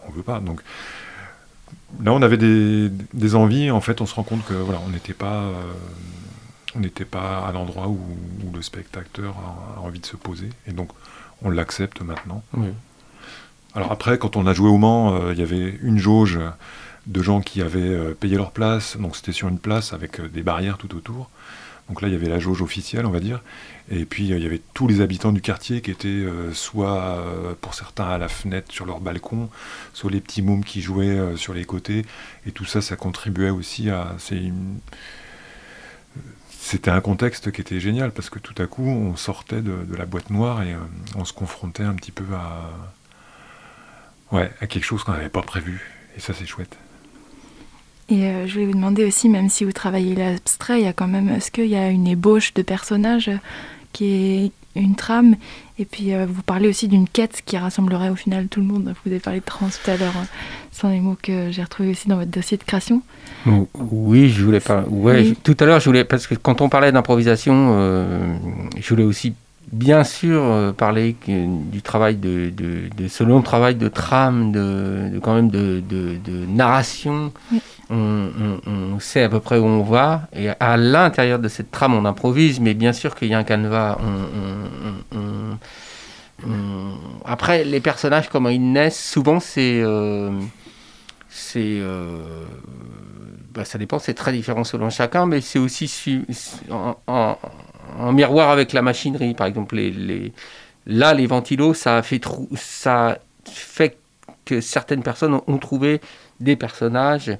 [0.07, 0.39] on veut pas.
[0.39, 0.61] Donc
[2.03, 5.13] là on avait des, envies en fait on se rend compte que voilà on n'était
[5.13, 5.53] pas euh,
[6.75, 7.99] on n'était pas à l'endroit où,
[8.53, 9.35] le spectateur
[9.77, 10.49] a, envie de se poser.
[10.67, 10.89] Et donc,
[11.41, 12.43] on l'accepte maintenant.
[13.73, 16.39] Alors après, quand on a joué au Mans, euh, il y avait une jauge
[17.07, 18.97] de gens qui avaient euh, payé leur place.
[18.97, 21.29] Donc c'était sur une place avec des barrières tout autour.
[21.89, 23.41] Donc là, il y avait la jauge officielle, on va dire.
[23.89, 27.21] Et puis, il y avait tous les habitants du quartier qui étaient soit,
[27.59, 29.49] pour certains, à la fenêtre sur leur balcon,
[29.93, 32.05] soit les petits mômes qui jouaient sur les côtés.
[32.45, 34.15] Et tout ça, ça contribuait aussi à
[36.61, 40.05] c'était un contexte qui était génial parce que tout à coup on sortait de, la
[40.05, 40.77] boîte noire et euh,
[41.15, 42.69] on se confrontait un petit peu à,
[44.31, 45.91] ouais, à quelque chose qu'on n'avait pas prévu.
[46.15, 46.77] Et ça c'est chouette.
[48.09, 50.93] Et euh, je voulais vous demander aussi, même si vous travaillez l'abstrait, il y a
[50.93, 53.31] quand même, est-ce qu'il y a une ébauche de personnages
[53.93, 55.35] qui est une trame?
[55.79, 58.93] Et puis euh, vous parlez aussi d'une quête qui rassemblerait au final tout le monde.
[59.03, 60.27] Vous avez parlé de trans tout à l'heure, hein.
[60.71, 63.01] sans les mots que j'ai retrouvés aussi dans votre dossier de création.
[63.73, 64.83] Oui, je voulais pas.
[64.89, 68.35] Ouais, tout à l'heure, je voulais parce que quand on parlait d'improvisation, euh,
[68.79, 69.33] je voulais aussi
[69.71, 75.33] bien sûr euh, parler du travail de, de, ce long travail de trame, de, quand
[75.33, 75.81] même de,
[76.47, 77.31] narration.
[77.89, 80.23] On, sait à peu près où on va.
[80.33, 83.43] Et à l'intérieur de cette trame, on improvise, mais bien sûr qu'il y a un
[83.43, 83.97] canevas.
[87.25, 90.31] Après, les personnages, comment ils naissent, souvent c'est euh,
[91.29, 91.81] c'est
[93.53, 96.23] bah, ça dépend, c'est très différent selon chacun, mais c'est aussi
[96.69, 97.37] en,
[98.11, 99.33] miroir avec la machinerie.
[99.33, 100.31] Par exemple, les,
[100.85, 102.21] là, les ventilos, ça fait
[102.55, 103.97] ça fait
[104.45, 106.01] que certaines personnes ont, trouvé
[106.39, 107.31] des personnages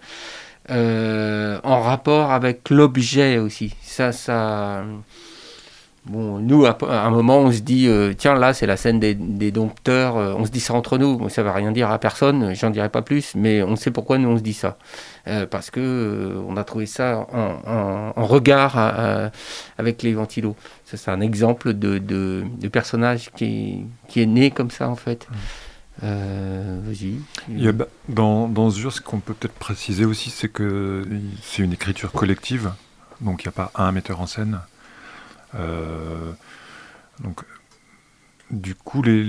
[0.70, 3.76] euh, en rapport avec l'objet aussi.
[3.82, 4.84] Ça, ça,
[6.06, 9.52] Bon, nous, à, un moment, on se dit, euh, tiens, là, c'est la scène des,
[9.52, 12.56] dompteurs, euh, on se dit ça entre nous, ça ne va rien dire à personne,
[12.56, 14.78] j'en dirai pas plus, mais on sait pourquoi nous, on se dit ça.
[15.28, 18.80] Euh, parce que on a trouvé ça en, regard
[19.78, 20.56] avec les ventilos.
[20.86, 25.28] Ça, c'est un exemple de, de, personnage qui, qui, est né comme ça, en fait.
[26.02, 27.14] vas-y.
[28.10, 31.06] dans, dans Zur, ce qu'on peut peut-être préciser aussi, c'est que
[31.44, 32.72] c'est une écriture collective,
[33.20, 34.62] donc il n'y a pas un metteur en scène.
[35.56, 36.32] Euh,
[37.20, 37.42] donc,
[38.50, 39.26] du coup, les,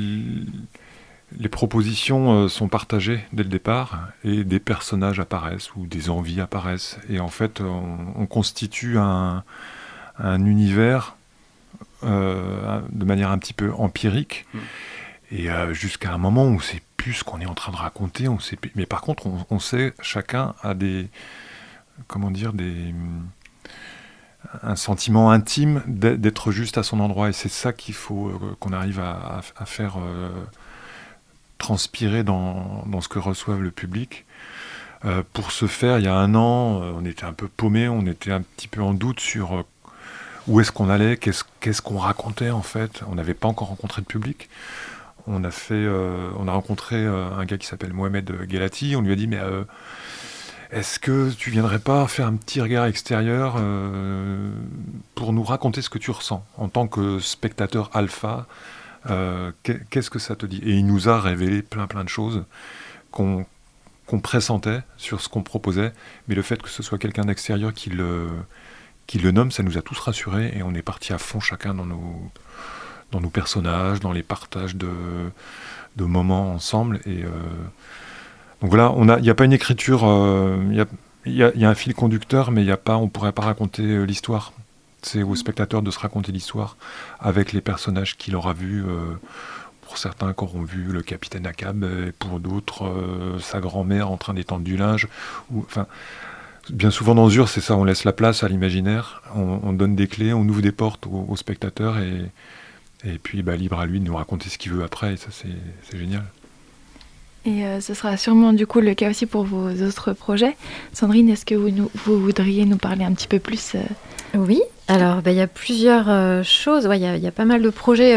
[1.39, 6.41] les propositions euh, sont partagées dès le départ et des personnages apparaissent ou des envies
[6.41, 6.99] apparaissent.
[7.09, 9.45] Et en fait, on, constitue un,
[10.19, 11.17] un univers
[12.03, 14.47] euh, de manière un petit peu empirique.
[14.55, 14.59] Mm.
[15.35, 18.39] Et jusqu'à un moment où c'est plus ce qu'on est en train de raconter, on
[18.39, 21.09] sait, mais par contre, on, on, sait, chacun a des,
[22.07, 22.93] comment dire, des,
[24.63, 27.29] un sentiment intime d'être juste à son endroit.
[27.29, 30.31] Et c'est ça qu'il faut euh, qu'on arrive à, faire euh,
[31.59, 34.25] transpirer dans, ce que reçoivent le public.
[35.05, 38.07] Euh, pour ce faire, il y a un an, on était un peu paumé, on
[38.07, 39.65] était un petit peu en doute sur
[40.49, 43.03] où est-ce qu'on allait, qu'est-ce qu'on racontait en fait.
[43.09, 44.49] On n'avait pas encore rencontré le public.
[45.29, 45.87] On a fait,
[46.37, 48.97] on a rencontré un gars qui s'appelle Mohamed Gelati.
[48.97, 49.41] On lui a dit mais
[50.73, 54.51] est-ce que tu viendrais pas faire un petit regard extérieur euh,
[55.15, 58.47] pour nous raconter ce que tu ressens en tant que spectateur alpha
[59.11, 60.63] euh, Qu'est-ce que ça te dit?
[60.65, 62.45] Et il nous a révélé plein plein de choses
[63.11, 63.45] qu'on
[64.23, 65.93] pressentait sur ce qu'on proposait,
[66.27, 68.31] mais le fait que ce soit quelqu'un d'extérieur qui le,
[69.31, 73.29] nomme, ça nous a tous rassurés et on est parti à fond chacun dans nos,
[73.29, 74.91] personnages, dans les partages de,
[75.97, 77.31] de moments ensemble et euh,
[78.63, 80.57] donc voilà, il n'y a pas une écriture, euh,
[81.27, 84.05] il y, a, un fil conducteur, mais a pas, on ne pourrait pas raconter euh,
[84.05, 84.53] l'histoire.
[85.03, 86.77] C'est au spectateur de se raconter l'histoire
[87.19, 88.85] avec les personnages qu'il aura vus.
[88.87, 89.15] Euh,
[89.83, 92.91] pour certains qui auront vu le capitaine Akab, et pour d'autres,
[93.41, 95.07] sa grand-mère en train d'étendre du linge.
[96.71, 100.07] Bien souvent dans Zur, c'est ça, on laisse la place à l'imaginaire, on, donne des
[100.07, 102.23] clés, on ouvre des portes au, spectateur et,
[103.05, 105.29] et puis bah, libre à lui de nous raconter ce qu'il veut après, et ça
[105.31, 106.25] c'est génial.
[107.45, 110.57] Et euh, ce sera sûrement du coup le cas aussi pour vos autres projets.
[110.93, 113.81] Sandrine, est-ce que vous, voudriez nous parler un petit peu plus euh?
[114.35, 116.89] Oui, alors bah, il y a plusieurs euh, choses.
[116.93, 118.17] Il y, a pas mal de projets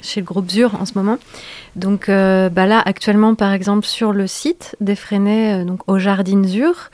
[0.00, 1.18] chez le groupe ZUR en ce moment.
[1.76, 4.96] Donc bah, là, actuellement, par exemple, sur le site des
[5.64, 6.90] donc au Jardin ZUR,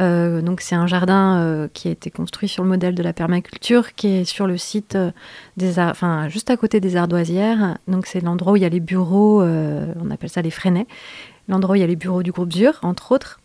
[0.00, 3.12] Euh, donc c'est un jardin euh, qui a été construit sur le modèle de la
[3.12, 4.96] permaculture, qui est sur le site
[5.56, 7.78] des, enfin juste à côté des ardoisières.
[7.88, 10.86] Donc c'est l'endroit où il y a les bureaux, on appelle ça les Freinet,
[11.48, 13.40] l'endroit où il y a les bureaux du groupe Zur, entre autres.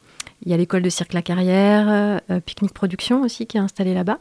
[0.45, 4.19] Il y a l'école de cirque La Carrière, Picnic Production aussi qui est installée là-bas.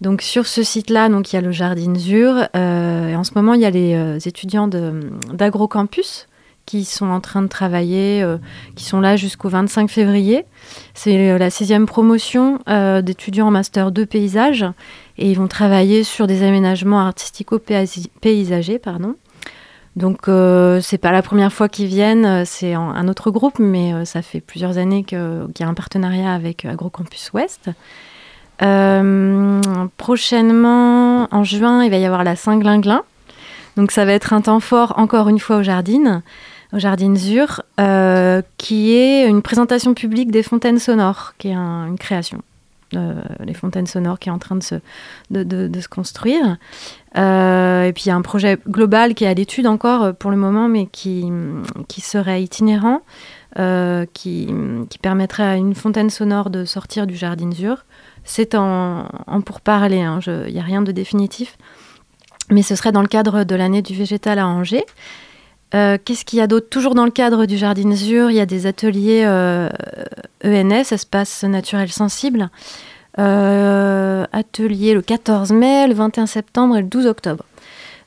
[0.00, 2.48] Donc sur ce site-là, donc il y a le Jardin Zur.
[2.54, 6.27] et en ce moment, il y a les étudiants d'AgroCampus
[6.68, 8.36] qui sont en train de travailler, euh,
[8.76, 10.44] qui sont là jusqu'au 25 février.
[10.92, 14.66] C'est euh, la sixième promotion euh, d'étudiants en master 2 paysage
[15.16, 18.82] et ils vont travailler sur des aménagements artistico-paysagers.
[19.96, 20.26] Donc
[20.82, 24.78] c'est pas la première fois qu'ils viennent, c'est un autre groupe, mais ça fait plusieurs
[24.78, 25.18] années qu'il
[25.58, 27.70] y a un partenariat avec AgroCampus Ouest.
[29.96, 33.02] prochainement, en juin, il va y avoir la Saint-Glinglin.
[33.76, 36.22] Donc ça va être un temps fort encore une fois au jardin
[36.72, 41.98] au Jardin Zur, euh, qui est une présentation publique des fontaines sonores, qui est une
[41.98, 42.42] création.
[42.96, 46.56] Euh, les fontaines sonores qui est en train de se, construire.
[47.18, 50.30] Euh, et puis il y a un projet global qui est à l'étude encore pour
[50.30, 51.30] le moment, mais qui,
[52.00, 53.02] serait itinérant,
[53.56, 54.48] qui,
[54.88, 57.84] qui, permettrait à une fontaine sonore de sortir du Jardin Zur.
[58.24, 61.58] C'est en, en pourparler, hein, il n'y a rien de définitif.
[62.50, 64.86] Mais ce serait dans le cadre de l'année du végétal à Angers.
[65.74, 66.68] Euh, qu'est-ce qu'il y a d'autre?
[66.68, 69.70] Toujours dans le cadre du Jardin Zur, il y a des ateliers ENS,
[70.44, 72.50] e Espace Naturel Sensible.
[73.18, 77.44] Euh, atelier le 14 mai, le 21 septembre et le 12 octobre.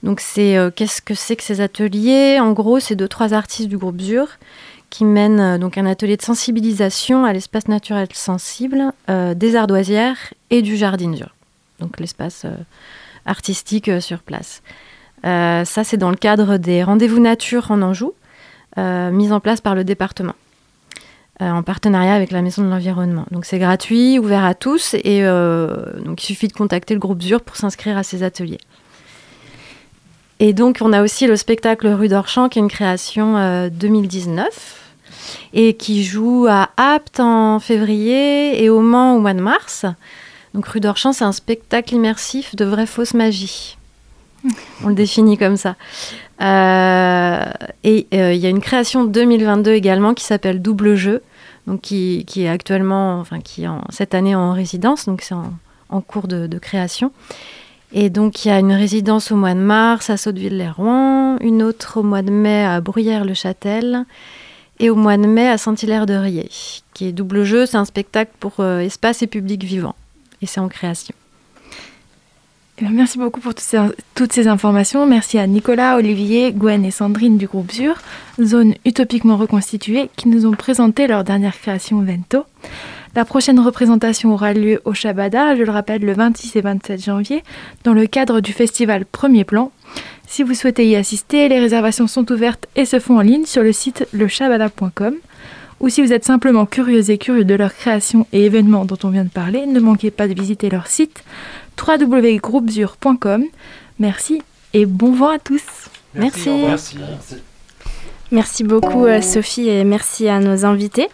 [0.03, 2.39] Donc c'est euh, qu'est-ce que c'est que ces ateliers?
[2.39, 4.27] En gros, c'est deux trois artistes du groupe Zur
[4.89, 10.75] qui mènent donc un atelier de sensibilisation à l'espace naturel sensible des ardoisières et du
[10.75, 11.29] Jardin Zur.
[11.79, 12.45] Donc l'espace
[13.25, 14.61] artistique sur place.
[15.25, 18.13] Euh, ça, c'est dans le cadre des rendez-vous nature en Anjou,
[18.77, 20.35] euh, mis en place par le département,
[21.41, 23.25] euh, en partenariat avec la Maison de l'Environnement.
[23.31, 27.41] Donc c'est gratuit, ouvert à tous, et donc il suffit de contacter le groupe ZUR
[27.41, 28.59] pour s'inscrire à ces ateliers.
[30.39, 34.79] Et donc on a aussi le spectacle Rue d'Orchamps, qui est une création 2019
[35.53, 39.85] et qui joue à Apt en février et au Mans au mois de mars.
[40.55, 43.77] Donc Rue d'Orchamps, c'est un spectacle immersif de vraie fausse magie.
[44.83, 45.75] On le définit comme ça.
[46.41, 47.45] Euh,
[47.83, 51.21] et euh, il y a une création 2022 également qui s'appelle Double Jeu,
[51.67, 56.01] donc qui, est actuellement, enfin qui est en, cette année en résidence, donc c'est en,
[56.01, 57.11] cours de, création.
[57.93, 61.99] Et donc il y a une résidence au mois de mars à Sotteville-les-Rouen, une autre
[61.99, 64.05] au mois de mai à Bruyères-le-Châtel
[64.79, 66.49] et au mois de mai à Saint-Hilaire-de-Riez,
[66.93, 69.95] qui est Double Jeu, c'est un spectacle pour euh, espace et public vivant.
[70.41, 71.13] Et c'est en création.
[72.89, 75.05] Merci beaucoup pour toutes ces, informations.
[75.05, 77.95] Merci à Nicolas, Olivier, Gwen et Sandrine du groupe ZUR,
[78.41, 82.45] zone utopiquement reconstituée, qui nous ont présenté leur dernière création Vento.
[83.15, 87.43] La prochaine représentation aura lieu au Shabada, je le rappelle, le 26 et 27 janvier,
[87.83, 89.71] dans le cadre du festival Premier Plan.
[90.25, 93.63] Si vous souhaitez y assister, les réservations sont ouvertes et se font en ligne sur
[93.63, 95.15] le site lechabada.com.
[95.81, 99.09] Ou si vous êtes simplement curieux et curieux de leurs créations et événements dont on
[99.09, 101.23] vient de parler, ne manquez pas de visiter leur site
[101.87, 103.45] www.groupesur.com.
[103.99, 104.41] Merci
[104.73, 105.63] et bon vent à tous.
[106.15, 106.49] Merci.
[106.49, 106.97] Merci.
[108.31, 108.63] merci.
[108.63, 111.07] beaucoup euh, Sophie et merci à nos invités.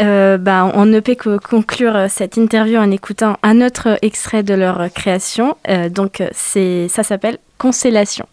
[0.00, 4.42] Euh, bah, on ne peut que conclure euh, cette interview en écoutant un autre extrait
[4.42, 5.56] de leur création.
[5.90, 8.26] donc ça s'appelle Constellation.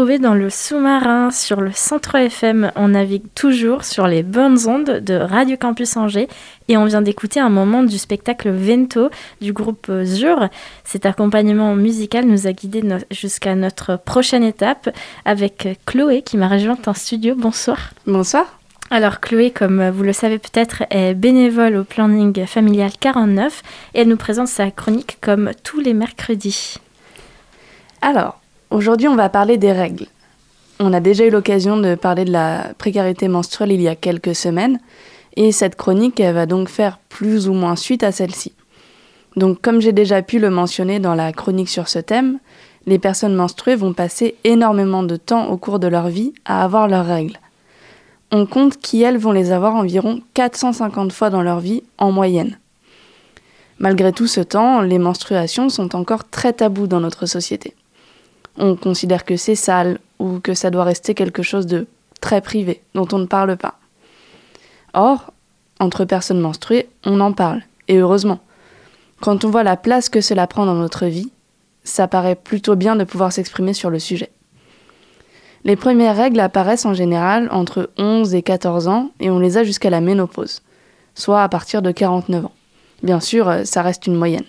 [0.00, 4.56] Bien retrouvé dans le sous-marin sur le 103 FM, on navigue toujours sur les bonnes
[4.66, 6.26] ondes de Radio Campus Angers
[6.68, 9.10] et on vient d'écouter un moment du spectacle Vento
[9.42, 10.48] du groupe Zur.
[10.84, 14.88] Cet accompagnement musical nous a guidés jusqu'à notre prochaine étape
[15.26, 17.34] avec Chloé qui m'a rejointe en studio.
[17.36, 17.90] Bonsoir.
[18.06, 18.58] Bonsoir.
[18.88, 24.08] Alors Chloé, comme vous le savez peut-être, est bénévole au planning familial 49 et elle
[24.08, 26.76] nous présente sa chronique comme tous les mercredis.
[28.00, 28.40] Alors,
[28.70, 30.06] Aujourd'hui, on va parler des règles.
[30.78, 34.36] On a déjà eu l'occasion de parler de la précarité menstruelle il y a quelques
[34.36, 34.78] semaines,
[35.34, 38.52] et cette chronique, va donc faire plus ou moins suite à celle-ci.
[39.34, 42.38] Donc, comme j'ai déjà pu le mentionner dans la chronique sur ce thème,
[42.86, 46.86] les personnes menstruées vont passer énormément de temps au cours de leur vie à avoir
[46.86, 47.38] leurs règles.
[48.30, 52.56] On compte qu'elles vont les avoir environ 450 fois dans leur vie en moyenne.
[53.80, 57.74] Malgré tout ce temps, les menstruations sont encore très tabous dans notre société
[58.56, 61.86] on considère que c'est sale ou que ça doit rester quelque chose de
[62.20, 63.78] très privé, dont on ne parle pas.
[64.92, 65.32] Or,
[65.78, 68.40] entre personnes menstruées, on en parle, et heureusement.
[69.20, 71.30] Quand on voit la place que cela prend dans notre vie,
[71.84, 74.30] ça paraît plutôt bien de pouvoir s'exprimer sur le sujet.
[75.64, 79.64] Les premières règles apparaissent en général entre 11 et 14 ans et on les a
[79.64, 80.62] jusqu'à la ménopause,
[81.14, 82.52] soit à partir de 49 ans.
[83.02, 84.44] Bien sûr, ça reste une moyenne.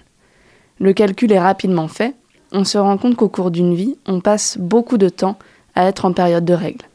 [0.79, 2.15] Le calcul est rapidement fait
[2.51, 5.37] on se rend compte qu'au cours d'une vie, on passe beaucoup de temps
[5.75, 6.85] à être en période de règles.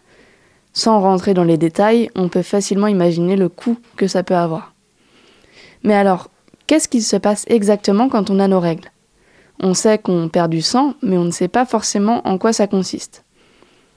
[0.73, 4.75] Sans rentrer dans les détails, on peut facilement imaginer le coût que ça peut avoir.
[5.83, 6.29] Mais alors,
[6.67, 8.91] qu'est-ce qui se passe exactement quand on a nos règles?
[9.59, 12.67] On sait qu'on perd du sang, mais on ne sait pas forcément en quoi ça
[12.67, 13.25] consiste.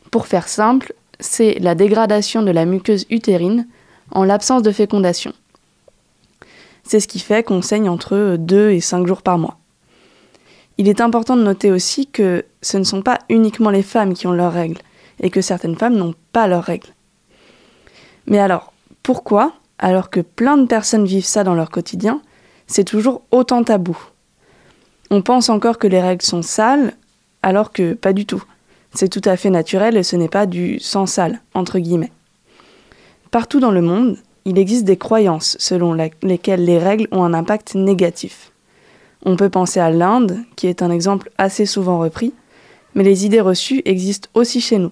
[0.09, 3.67] Pour faire simple, c'est la dégradation de la muqueuse utérine
[4.11, 5.33] en l'absence de fécondation.
[6.83, 9.58] C'est ce qui fait qu'on saigne entre 2 et 5 jours par mois.
[10.79, 14.27] Il est important de noter aussi que ce ne sont pas uniquement les femmes qui
[14.27, 14.79] ont leurs règles,
[15.19, 16.87] et que certaines femmes n'ont pas leurs règles.
[18.27, 18.71] Mais alors,
[19.03, 22.21] pourquoi, alors que plein de personnes vivent ça dans leur quotidien,
[22.65, 23.97] c'est toujours autant tabou?
[25.11, 26.93] On pense encore que les règles sont sales,
[27.43, 28.43] alors que pas du tout.
[28.93, 32.13] C'est tout à fait naturel et ce n'est pas du sang sale, entre guillemets.
[33.31, 37.75] Partout dans le monde, il existe des croyances selon lesquelles les règles ont un impact
[37.75, 38.48] négatif.
[39.25, 42.33] On peut penser à l'Inde, qui est un exemple assez souvent repris,
[42.95, 44.91] mais les idées reçues existent aussi chez nous.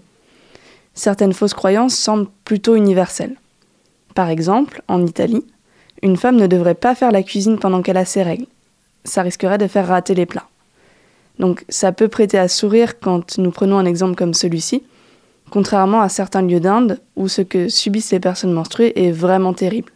[0.93, 3.35] Certaines fausses croyances semblent plutôt universelles.
[4.15, 5.45] Par exemple, en Italie,
[6.01, 8.47] une femme ne devrait pas faire la cuisine pendant qu'elle a ses règles.
[9.03, 10.47] Ça risquerait de faire rater les plats.
[11.39, 14.83] Donc ça peut prêter à sourire quand nous prenons un exemple comme celui-ci,
[15.49, 19.91] contrairement à certains lieux d'Inde où ce que subissent les personnes menstruées est vraiment terrible.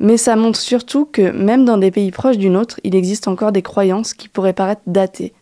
[0.00, 3.52] Mais ça montre surtout que même dans des pays proches du nôtre, il existe encore
[3.52, 5.34] des croyances qui pourraient paraître datées.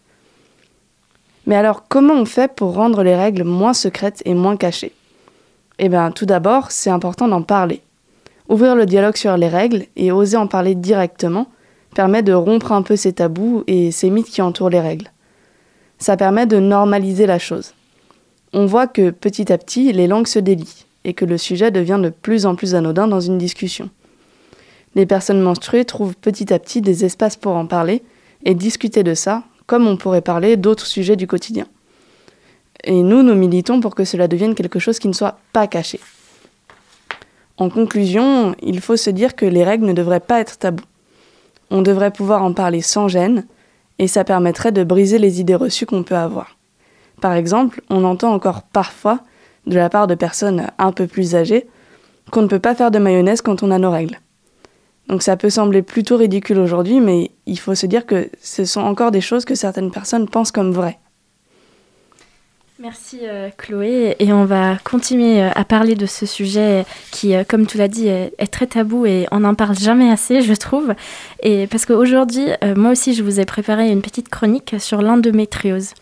[1.46, 4.92] Mais alors comment on fait pour rendre les règles moins secrètes et moins cachées?
[5.78, 7.82] Eh bien tout d'abord, c'est important d'en parler.
[8.48, 11.46] Ouvrir le dialogue sur les règles et oser en parler directement
[11.94, 15.12] permet de rompre un peu ces tabous et ces mythes qui entourent les règles.
[15.98, 17.74] Ça permet de normaliser la chose.
[18.52, 22.00] On voit que petit à petit, les langues se délient et que le sujet devient
[22.02, 23.88] de plus en plus anodin dans une discussion.
[24.98, 28.02] Les personnes menstruées trouvent petit à petit des espaces pour en parler
[28.44, 31.68] et discuter de ça, comme on pourrait parler d'autres sujets du quotidien.
[32.82, 36.00] Et nous, nous militons pour que cela devienne quelque chose qui ne soit pas caché.
[37.58, 40.82] En conclusion, il faut se dire que les règles ne devraient pas être tabous.
[41.70, 43.46] On devrait pouvoir en parler sans gêne,
[44.00, 46.58] et ça permettrait de briser les idées reçues qu'on peut avoir.
[47.20, 49.20] Par exemple, on entend encore parfois,
[49.64, 51.68] de la part de personnes un peu plus âgées,
[52.32, 54.18] qu'on ne peut pas faire de mayonnaise quand on a nos règles.
[55.08, 58.82] Donc ça peut sembler plutôt ridicule aujourd'hui, mais il faut se dire que ce sont
[58.82, 60.98] encore des choses que certaines personnes pensent comme vraies.
[62.80, 67.42] Merci euh, Chloé et on va continuer euh, à parler de ce sujet qui, euh,
[67.42, 70.94] comme tu l'as dit, est, très tabou et on n'en parle jamais assez, je trouve.
[71.42, 72.46] Et parce qu'aujourd'hui,
[72.76, 75.94] moi aussi, je vous ai préparé une petite chronique sur l'endométriose.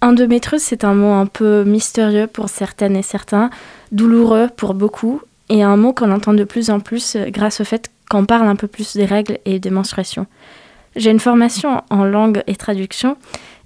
[0.00, 3.50] Endométriose, c'est un mot un peu mystérieux pour certaines et certains,
[3.92, 7.90] douloureux pour beaucoup, et un mot qu'on entend de plus en plus grâce au fait
[8.10, 10.26] qu'on parle un peu plus des règles et des menstruations.
[10.94, 13.16] J'ai une formation en langue et traduction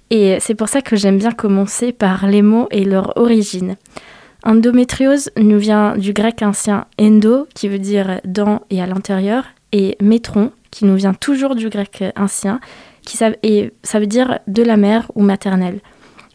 [0.09, 3.77] et c'est pour ça que j'aime bien commencer par les mots et leur origine.
[4.43, 9.95] Endométriose nous vient du grec ancien endo, qui veut dire dans et à l'intérieur, et
[10.01, 12.59] métron, qui nous vient toujours du grec ancien,
[13.05, 13.29] qui ça,
[13.83, 15.79] ça veut dire de la mère ou maternelle.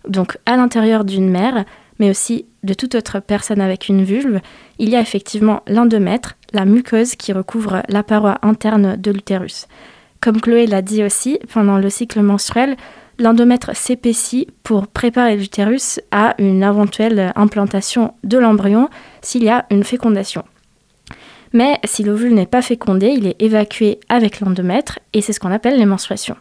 [0.09, 1.65] Donc à l'intérieur d'une mère,
[1.99, 4.41] mais aussi de toute autre personne avec une vulve,
[4.79, 9.67] il y a effectivement l'endomètre, la muqueuse qui recouvre la paroi interne de l'utérus.
[10.21, 12.77] Comme Chloé l'a dit aussi, pendant le cycle menstruel,
[13.19, 18.89] l'endomètre s'épaissit pour préparer l'utérus à une éventuelle implantation de l'embryon
[19.23, 20.45] s'il y a une fécondation.
[21.53, 25.53] Mais si l'ovule n'est pas fécondé, il est évacué avec l'endomètre et c'est ce qu'on
[25.53, 26.37] appelle les menstruations.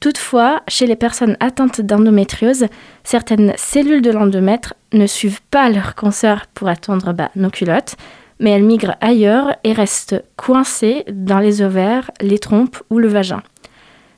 [0.00, 2.66] Toutefois, chez les personnes atteintes d'endométriose,
[3.04, 7.96] certaines cellules de l'endomètre ne suivent pas leur cancer pour attendre bah, nos culottes,
[8.38, 13.42] mais elles migrent ailleurs et restent coincées dans les ovaires, les trompes ou le vagin.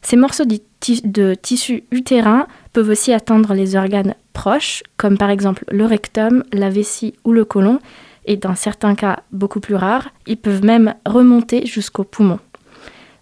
[0.02, 0.60] Ces morceaux de,
[1.04, 6.70] de tissu utérin peuvent aussi atteindre les organes proches, comme par exemple le rectum, la
[6.70, 7.80] vessie ou le côlon,
[8.24, 12.38] et dans certains cas beaucoup plus rares, ils peuvent même remonter jusqu'au poumon.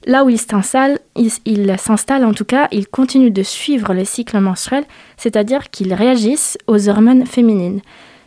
[0.07, 4.41] Là où ils s'installent, ils s'installent en tout cas, ils continuent de suivre les cycles
[4.41, 4.87] menstruels,
[5.17, 7.81] c'est-à-dire qu'ils réagissent aux hormones féminines.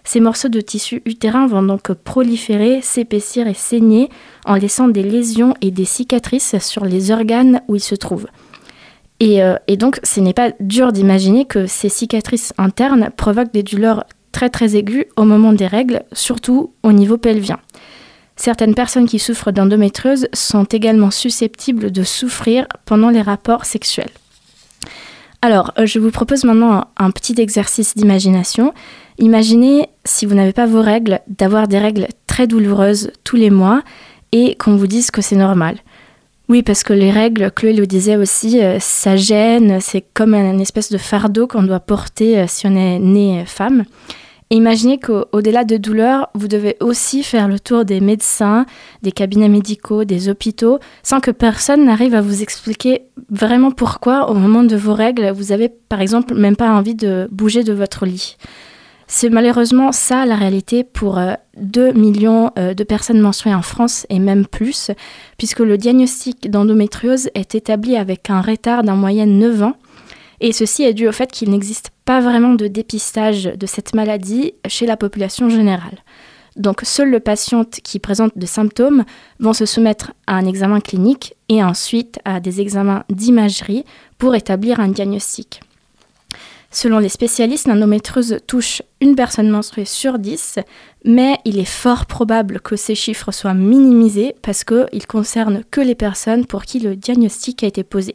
[0.03, 4.09] Ces morceaux de tissu utérin vont donc proliférer, s'épaissir et saigner
[4.45, 8.27] en laissant des lésions et des cicatrices sur les organes où ils se trouvent.
[9.19, 13.63] Et, euh, et donc, ce n'est pas dur d'imaginer que ces cicatrices internes provoquent des
[13.63, 14.03] douleurs
[14.33, 17.59] très très aiguës au moment des règles, surtout au niveau pelvien.
[18.35, 24.09] Certaines personnes qui souffrent d'endométriose sont également susceptibles de souffrir pendant les rapports sexuels.
[25.41, 28.73] Alors, euh, je vous propose maintenant un petit exercice d'imagination.
[29.19, 33.83] Imaginez, si vous n'avez pas vos règles, d'avoir des règles très douloureuses tous les mois
[34.31, 35.77] et qu'on vous dise que c'est normal.
[36.49, 40.59] Oui, parce que les règles, Chloé le disait aussi, euh, ça gêne, c'est comme un
[40.59, 43.85] espèce de fardeau qu'on doit porter euh, si on est né femme
[44.49, 48.65] imaginez qu'au-delà de douleur, vous devez aussi faire le tour des médecins,
[49.01, 54.33] des cabinets médicaux, des hôpitaux, sans que personne n'arrive à vous expliquer vraiment pourquoi, au
[54.33, 58.05] moment de vos règles, vous avez par exemple même pas envie de bouger de votre
[58.05, 58.37] lit.
[59.07, 61.19] C'est malheureusement ça la réalité pour
[61.57, 64.91] 2 euh, millions euh, de personnes menstruées en France et même plus,
[65.37, 69.75] puisque le diagnostic d'endométriose est établi avec un retard d'en moyenne 9 ans
[70.43, 74.53] et ceci est dû au fait qu'il n'existe pas vraiment de dépistage de cette maladie
[74.67, 76.03] chez la population générale.
[76.57, 79.05] Donc seuls les patients qui présentent des symptômes
[79.39, 83.85] vont se soumettre à un examen clinique et ensuite à des examens d'imagerie
[84.17, 85.61] pour établir un diagnostic.
[86.71, 90.59] Selon les spécialistes, l'endométriose touche une personne menstruée sur 10,
[91.05, 95.81] mais il est fort probable que ces chiffres soient minimisés parce qu'ils ne concernent que
[95.81, 98.13] les personnes pour qui le diagnostic a été posé.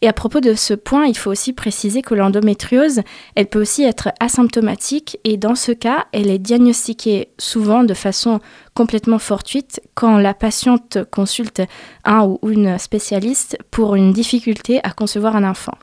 [0.00, 3.02] Et à propos de ce point, il faut aussi préciser que l'endométriose,
[3.34, 8.40] elle peut aussi être asymptomatique et dans ce cas, elle est diagnostiquée souvent de façon
[8.74, 11.62] complètement fortuite quand la patiente consulte
[12.04, 15.74] un ou une spécialiste pour une difficulté à concevoir un enfant.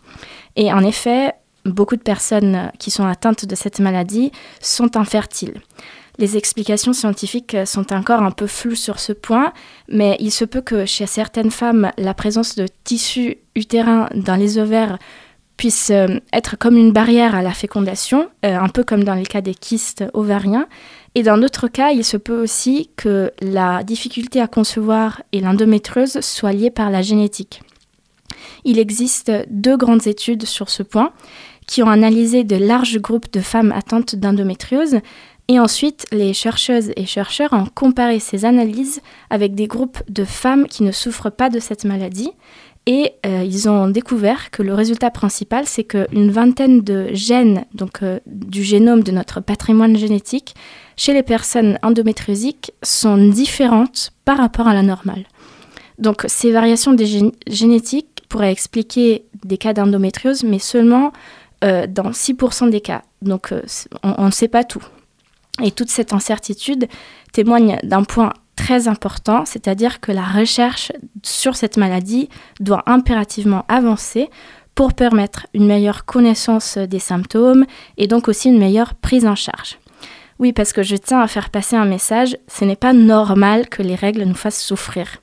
[0.56, 1.34] Et en effet,
[1.66, 5.62] beaucoup de personnes qui sont atteintes de cette maladie sont infertiles.
[6.18, 9.54] Les explications scientifiques sont encore un peu floues sur ce point,
[9.90, 14.58] mais il se peut que chez certaines femmes, la présence de tissu utérin dans les
[14.58, 14.98] ovaires
[15.58, 19.24] puisse euh, être comme une barrière à la fécondation, euh, un peu comme dans le
[19.24, 20.68] cas des kystes ovariens.
[21.16, 26.20] Et dans d'autres cas, il se peut aussi que la difficulté à concevoir et l'endométriose
[26.20, 27.62] soient liées par la génétique.
[28.66, 31.14] Il existe deux grandes études sur ce point
[31.68, 35.00] qui ont analysé de larges groupes de femmes atteintes d'endométriose
[35.48, 40.68] et ensuite, les chercheuses et chercheurs ont comparé ces analyses avec des groupes de femmes
[40.68, 42.32] qui ne souffrent pas de cette maladie.
[42.88, 48.04] Et euh, ils ont découvert que le résultat principal, c'est qu'une vingtaine de gènes, donc
[48.04, 50.56] euh, du génome de notre patrimoine génétique,
[50.96, 55.26] chez les personnes endométriosiques sont différentes par rapport à la normale.
[55.98, 61.12] Donc ces variations des génétiques pourraient expliquer des cas d'endométriose, mais seulement
[61.64, 63.02] euh, dans 6% des cas.
[63.24, 63.52] Donc
[64.04, 64.84] on ne sait pas tout.
[65.64, 66.88] Et toute cette incertitude
[67.32, 70.92] témoigne d'un point très important, c'est-à-dire que la recherche
[71.24, 72.30] sur cette maladie
[72.60, 74.30] doit impérativement avancer
[74.74, 77.66] pour permettre une meilleure connaissance des symptômes
[77.98, 79.80] et donc aussi une meilleure prise en charge.
[80.38, 83.82] Oui, parce que je tiens à faire passer un message, ce n'est pas normal que
[83.82, 85.22] les règles nous fassent souffrir.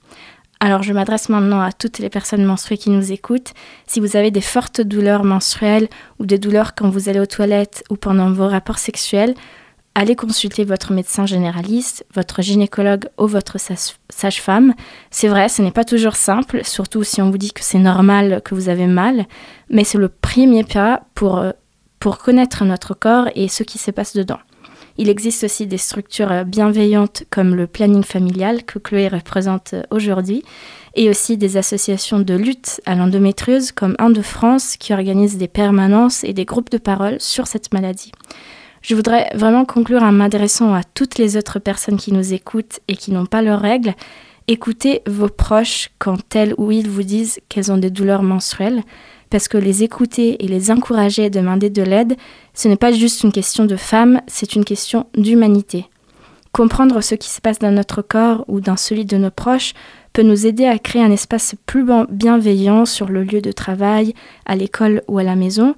[0.59, 3.53] Alors je m'adresse maintenant à toutes les personnes menstruées qui nous écoutent.
[3.87, 7.85] Si vous avez des fortes douleurs menstruelles ou des douleurs quand vous allez aux toilettes
[7.91, 9.35] ou pendant vos rapports sexuels,
[9.95, 13.59] allez consulter votre médecin généraliste, votre gynécologue ou votre
[14.09, 14.75] sage-femme.
[15.11, 18.41] C'est vrai, ce n'est pas toujours simple, surtout si on vous dit que c'est normal
[18.45, 19.27] que vous avez mal,
[19.71, 21.53] mais c'est le premier pas pour, euh,
[22.25, 24.41] connaître notre corps et ce qui se passe dedans.
[24.99, 30.43] Il existe aussi des structures bienveillantes comme le planning familial que Chloé représente aujourd'hui
[30.95, 35.49] et aussi des associations de lutte à l'endométriose comme Un de France qui organise des
[35.49, 38.11] permanences et des groupes de parole sur cette maladie.
[38.83, 42.97] Je voudrais vraiment conclure en m'adressant à toutes les autres personnes qui nous écoutent et
[42.97, 43.95] qui n'ont pas leurs règles.
[44.49, 48.83] Écoutez vos proches quand elles ou ils vous disent qu'elles ont des douleurs menstruelles.
[49.31, 52.17] parce que les écouter et les encourager à demander de l'aide,
[52.53, 55.87] ce n'est pas juste une question de femmes, c'est une question d'humanité.
[56.53, 59.73] Comprendre ce qui se passe dans notre corps ou dans celui de nos proches
[60.13, 64.13] peut nous aider à créer un espace plus bienveillant sur le lieu de travail,
[64.45, 65.75] à l'école ou à la maison.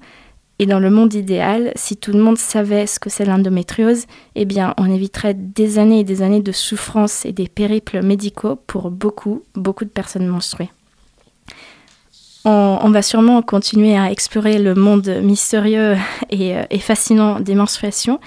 [0.59, 4.45] Et dans le monde idéal, si tout le monde savait ce que c'est l'endométriose, eh
[4.45, 8.89] bien, on éviterait des années et des années de souffrance et des périples médicaux pour
[8.89, 10.69] beaucoup, beaucoup de personnes menstruées.
[12.47, 15.97] On, va sûrement continuer à explorer le monde mystérieux
[16.29, 18.19] et, euh, fascinant des menstruations.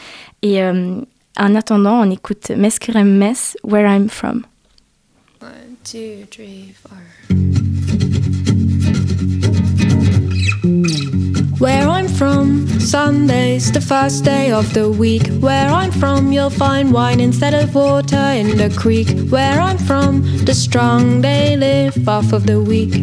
[0.43, 1.01] Et euh,
[1.39, 4.43] en attendant, on écoute Meskerem Mess, Where I'm From.
[5.85, 6.99] two, three, four.
[11.59, 15.27] Where I'm from, Sunday's the first day of the week.
[15.41, 19.09] Where I'm from, you'll find wine instead of water in the creek.
[19.29, 22.95] Where I'm from, the strong they live off of the weak.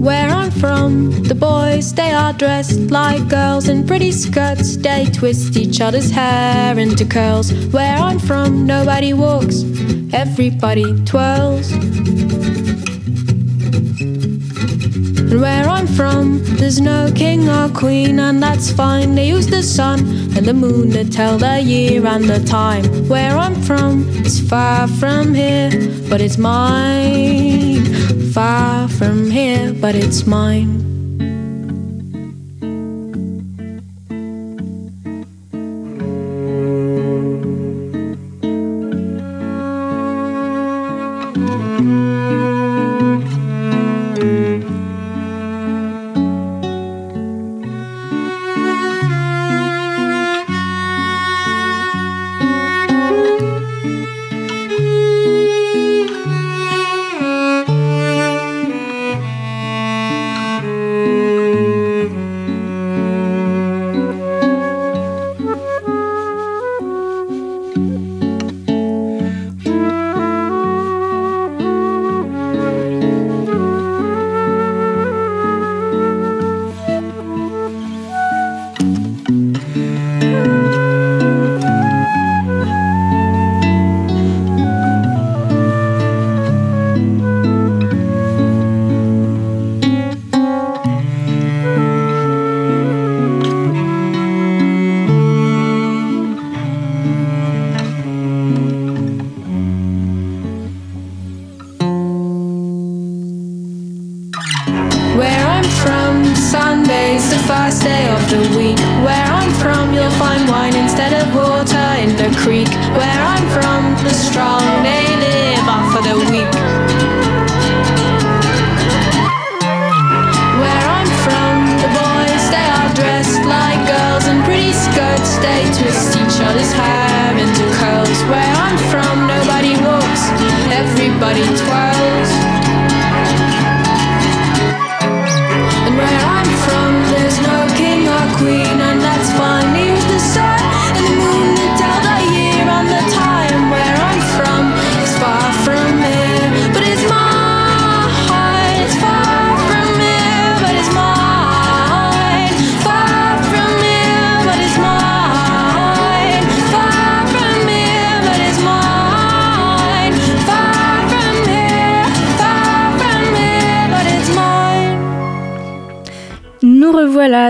[0.00, 4.78] Where I'm from, the boys they are dressed like girls in pretty skirts.
[4.78, 7.52] They twist each other's hair into curls.
[7.66, 9.62] Where I'm from, nobody walks,
[10.14, 11.70] everybody twirls.
[15.34, 19.16] And where I'm from, there's no king or queen, and that's fine.
[19.16, 19.98] They use the sun
[20.36, 22.84] and the moon to tell the year and the time.
[23.08, 25.72] Where I'm from is far from here,
[26.08, 27.84] but it's mine
[28.32, 30.83] far from here, but it's mine.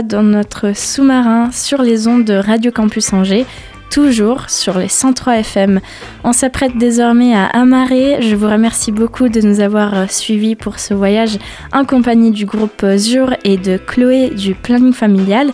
[0.03, 3.47] Dans notre sous-marin sur les ondes de Radio Campus Angers,
[3.91, 5.81] toujours sur les 103 FM.
[6.25, 8.19] On s'apprête désormais à amarrer.
[8.21, 11.39] Je vous remercie beaucoup de nous avoir euh, suivis pour ce voyage
[11.73, 15.53] en compagnie du groupe ZUR et de Chloé du Planning Familial.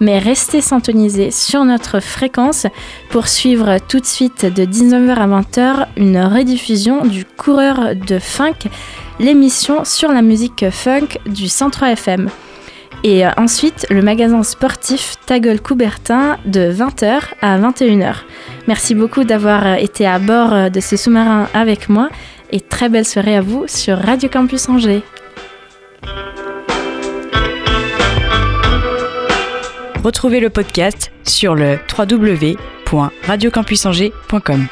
[0.00, 2.66] Mais restez syntonisés sur notre fréquence
[3.10, 8.70] pour suivre tout de suite de 19h à 20h une rediffusion du Coureur de Funk,
[9.20, 12.30] l'émission sur la musique funk du 103 FM.
[13.04, 18.14] Et euh, ensuite, le magasin sportif Tagol Coubertin de 20h à 21h.
[18.68, 22.10] Merci beaucoup d'avoir euh, été à bord euh, de ce sous-marin avec moi
[22.52, 25.02] et très belle soirée à vous sur Radio Campus Angers.
[30.04, 34.66] Retrouvez le podcast sur le www.radiocampusangers.com.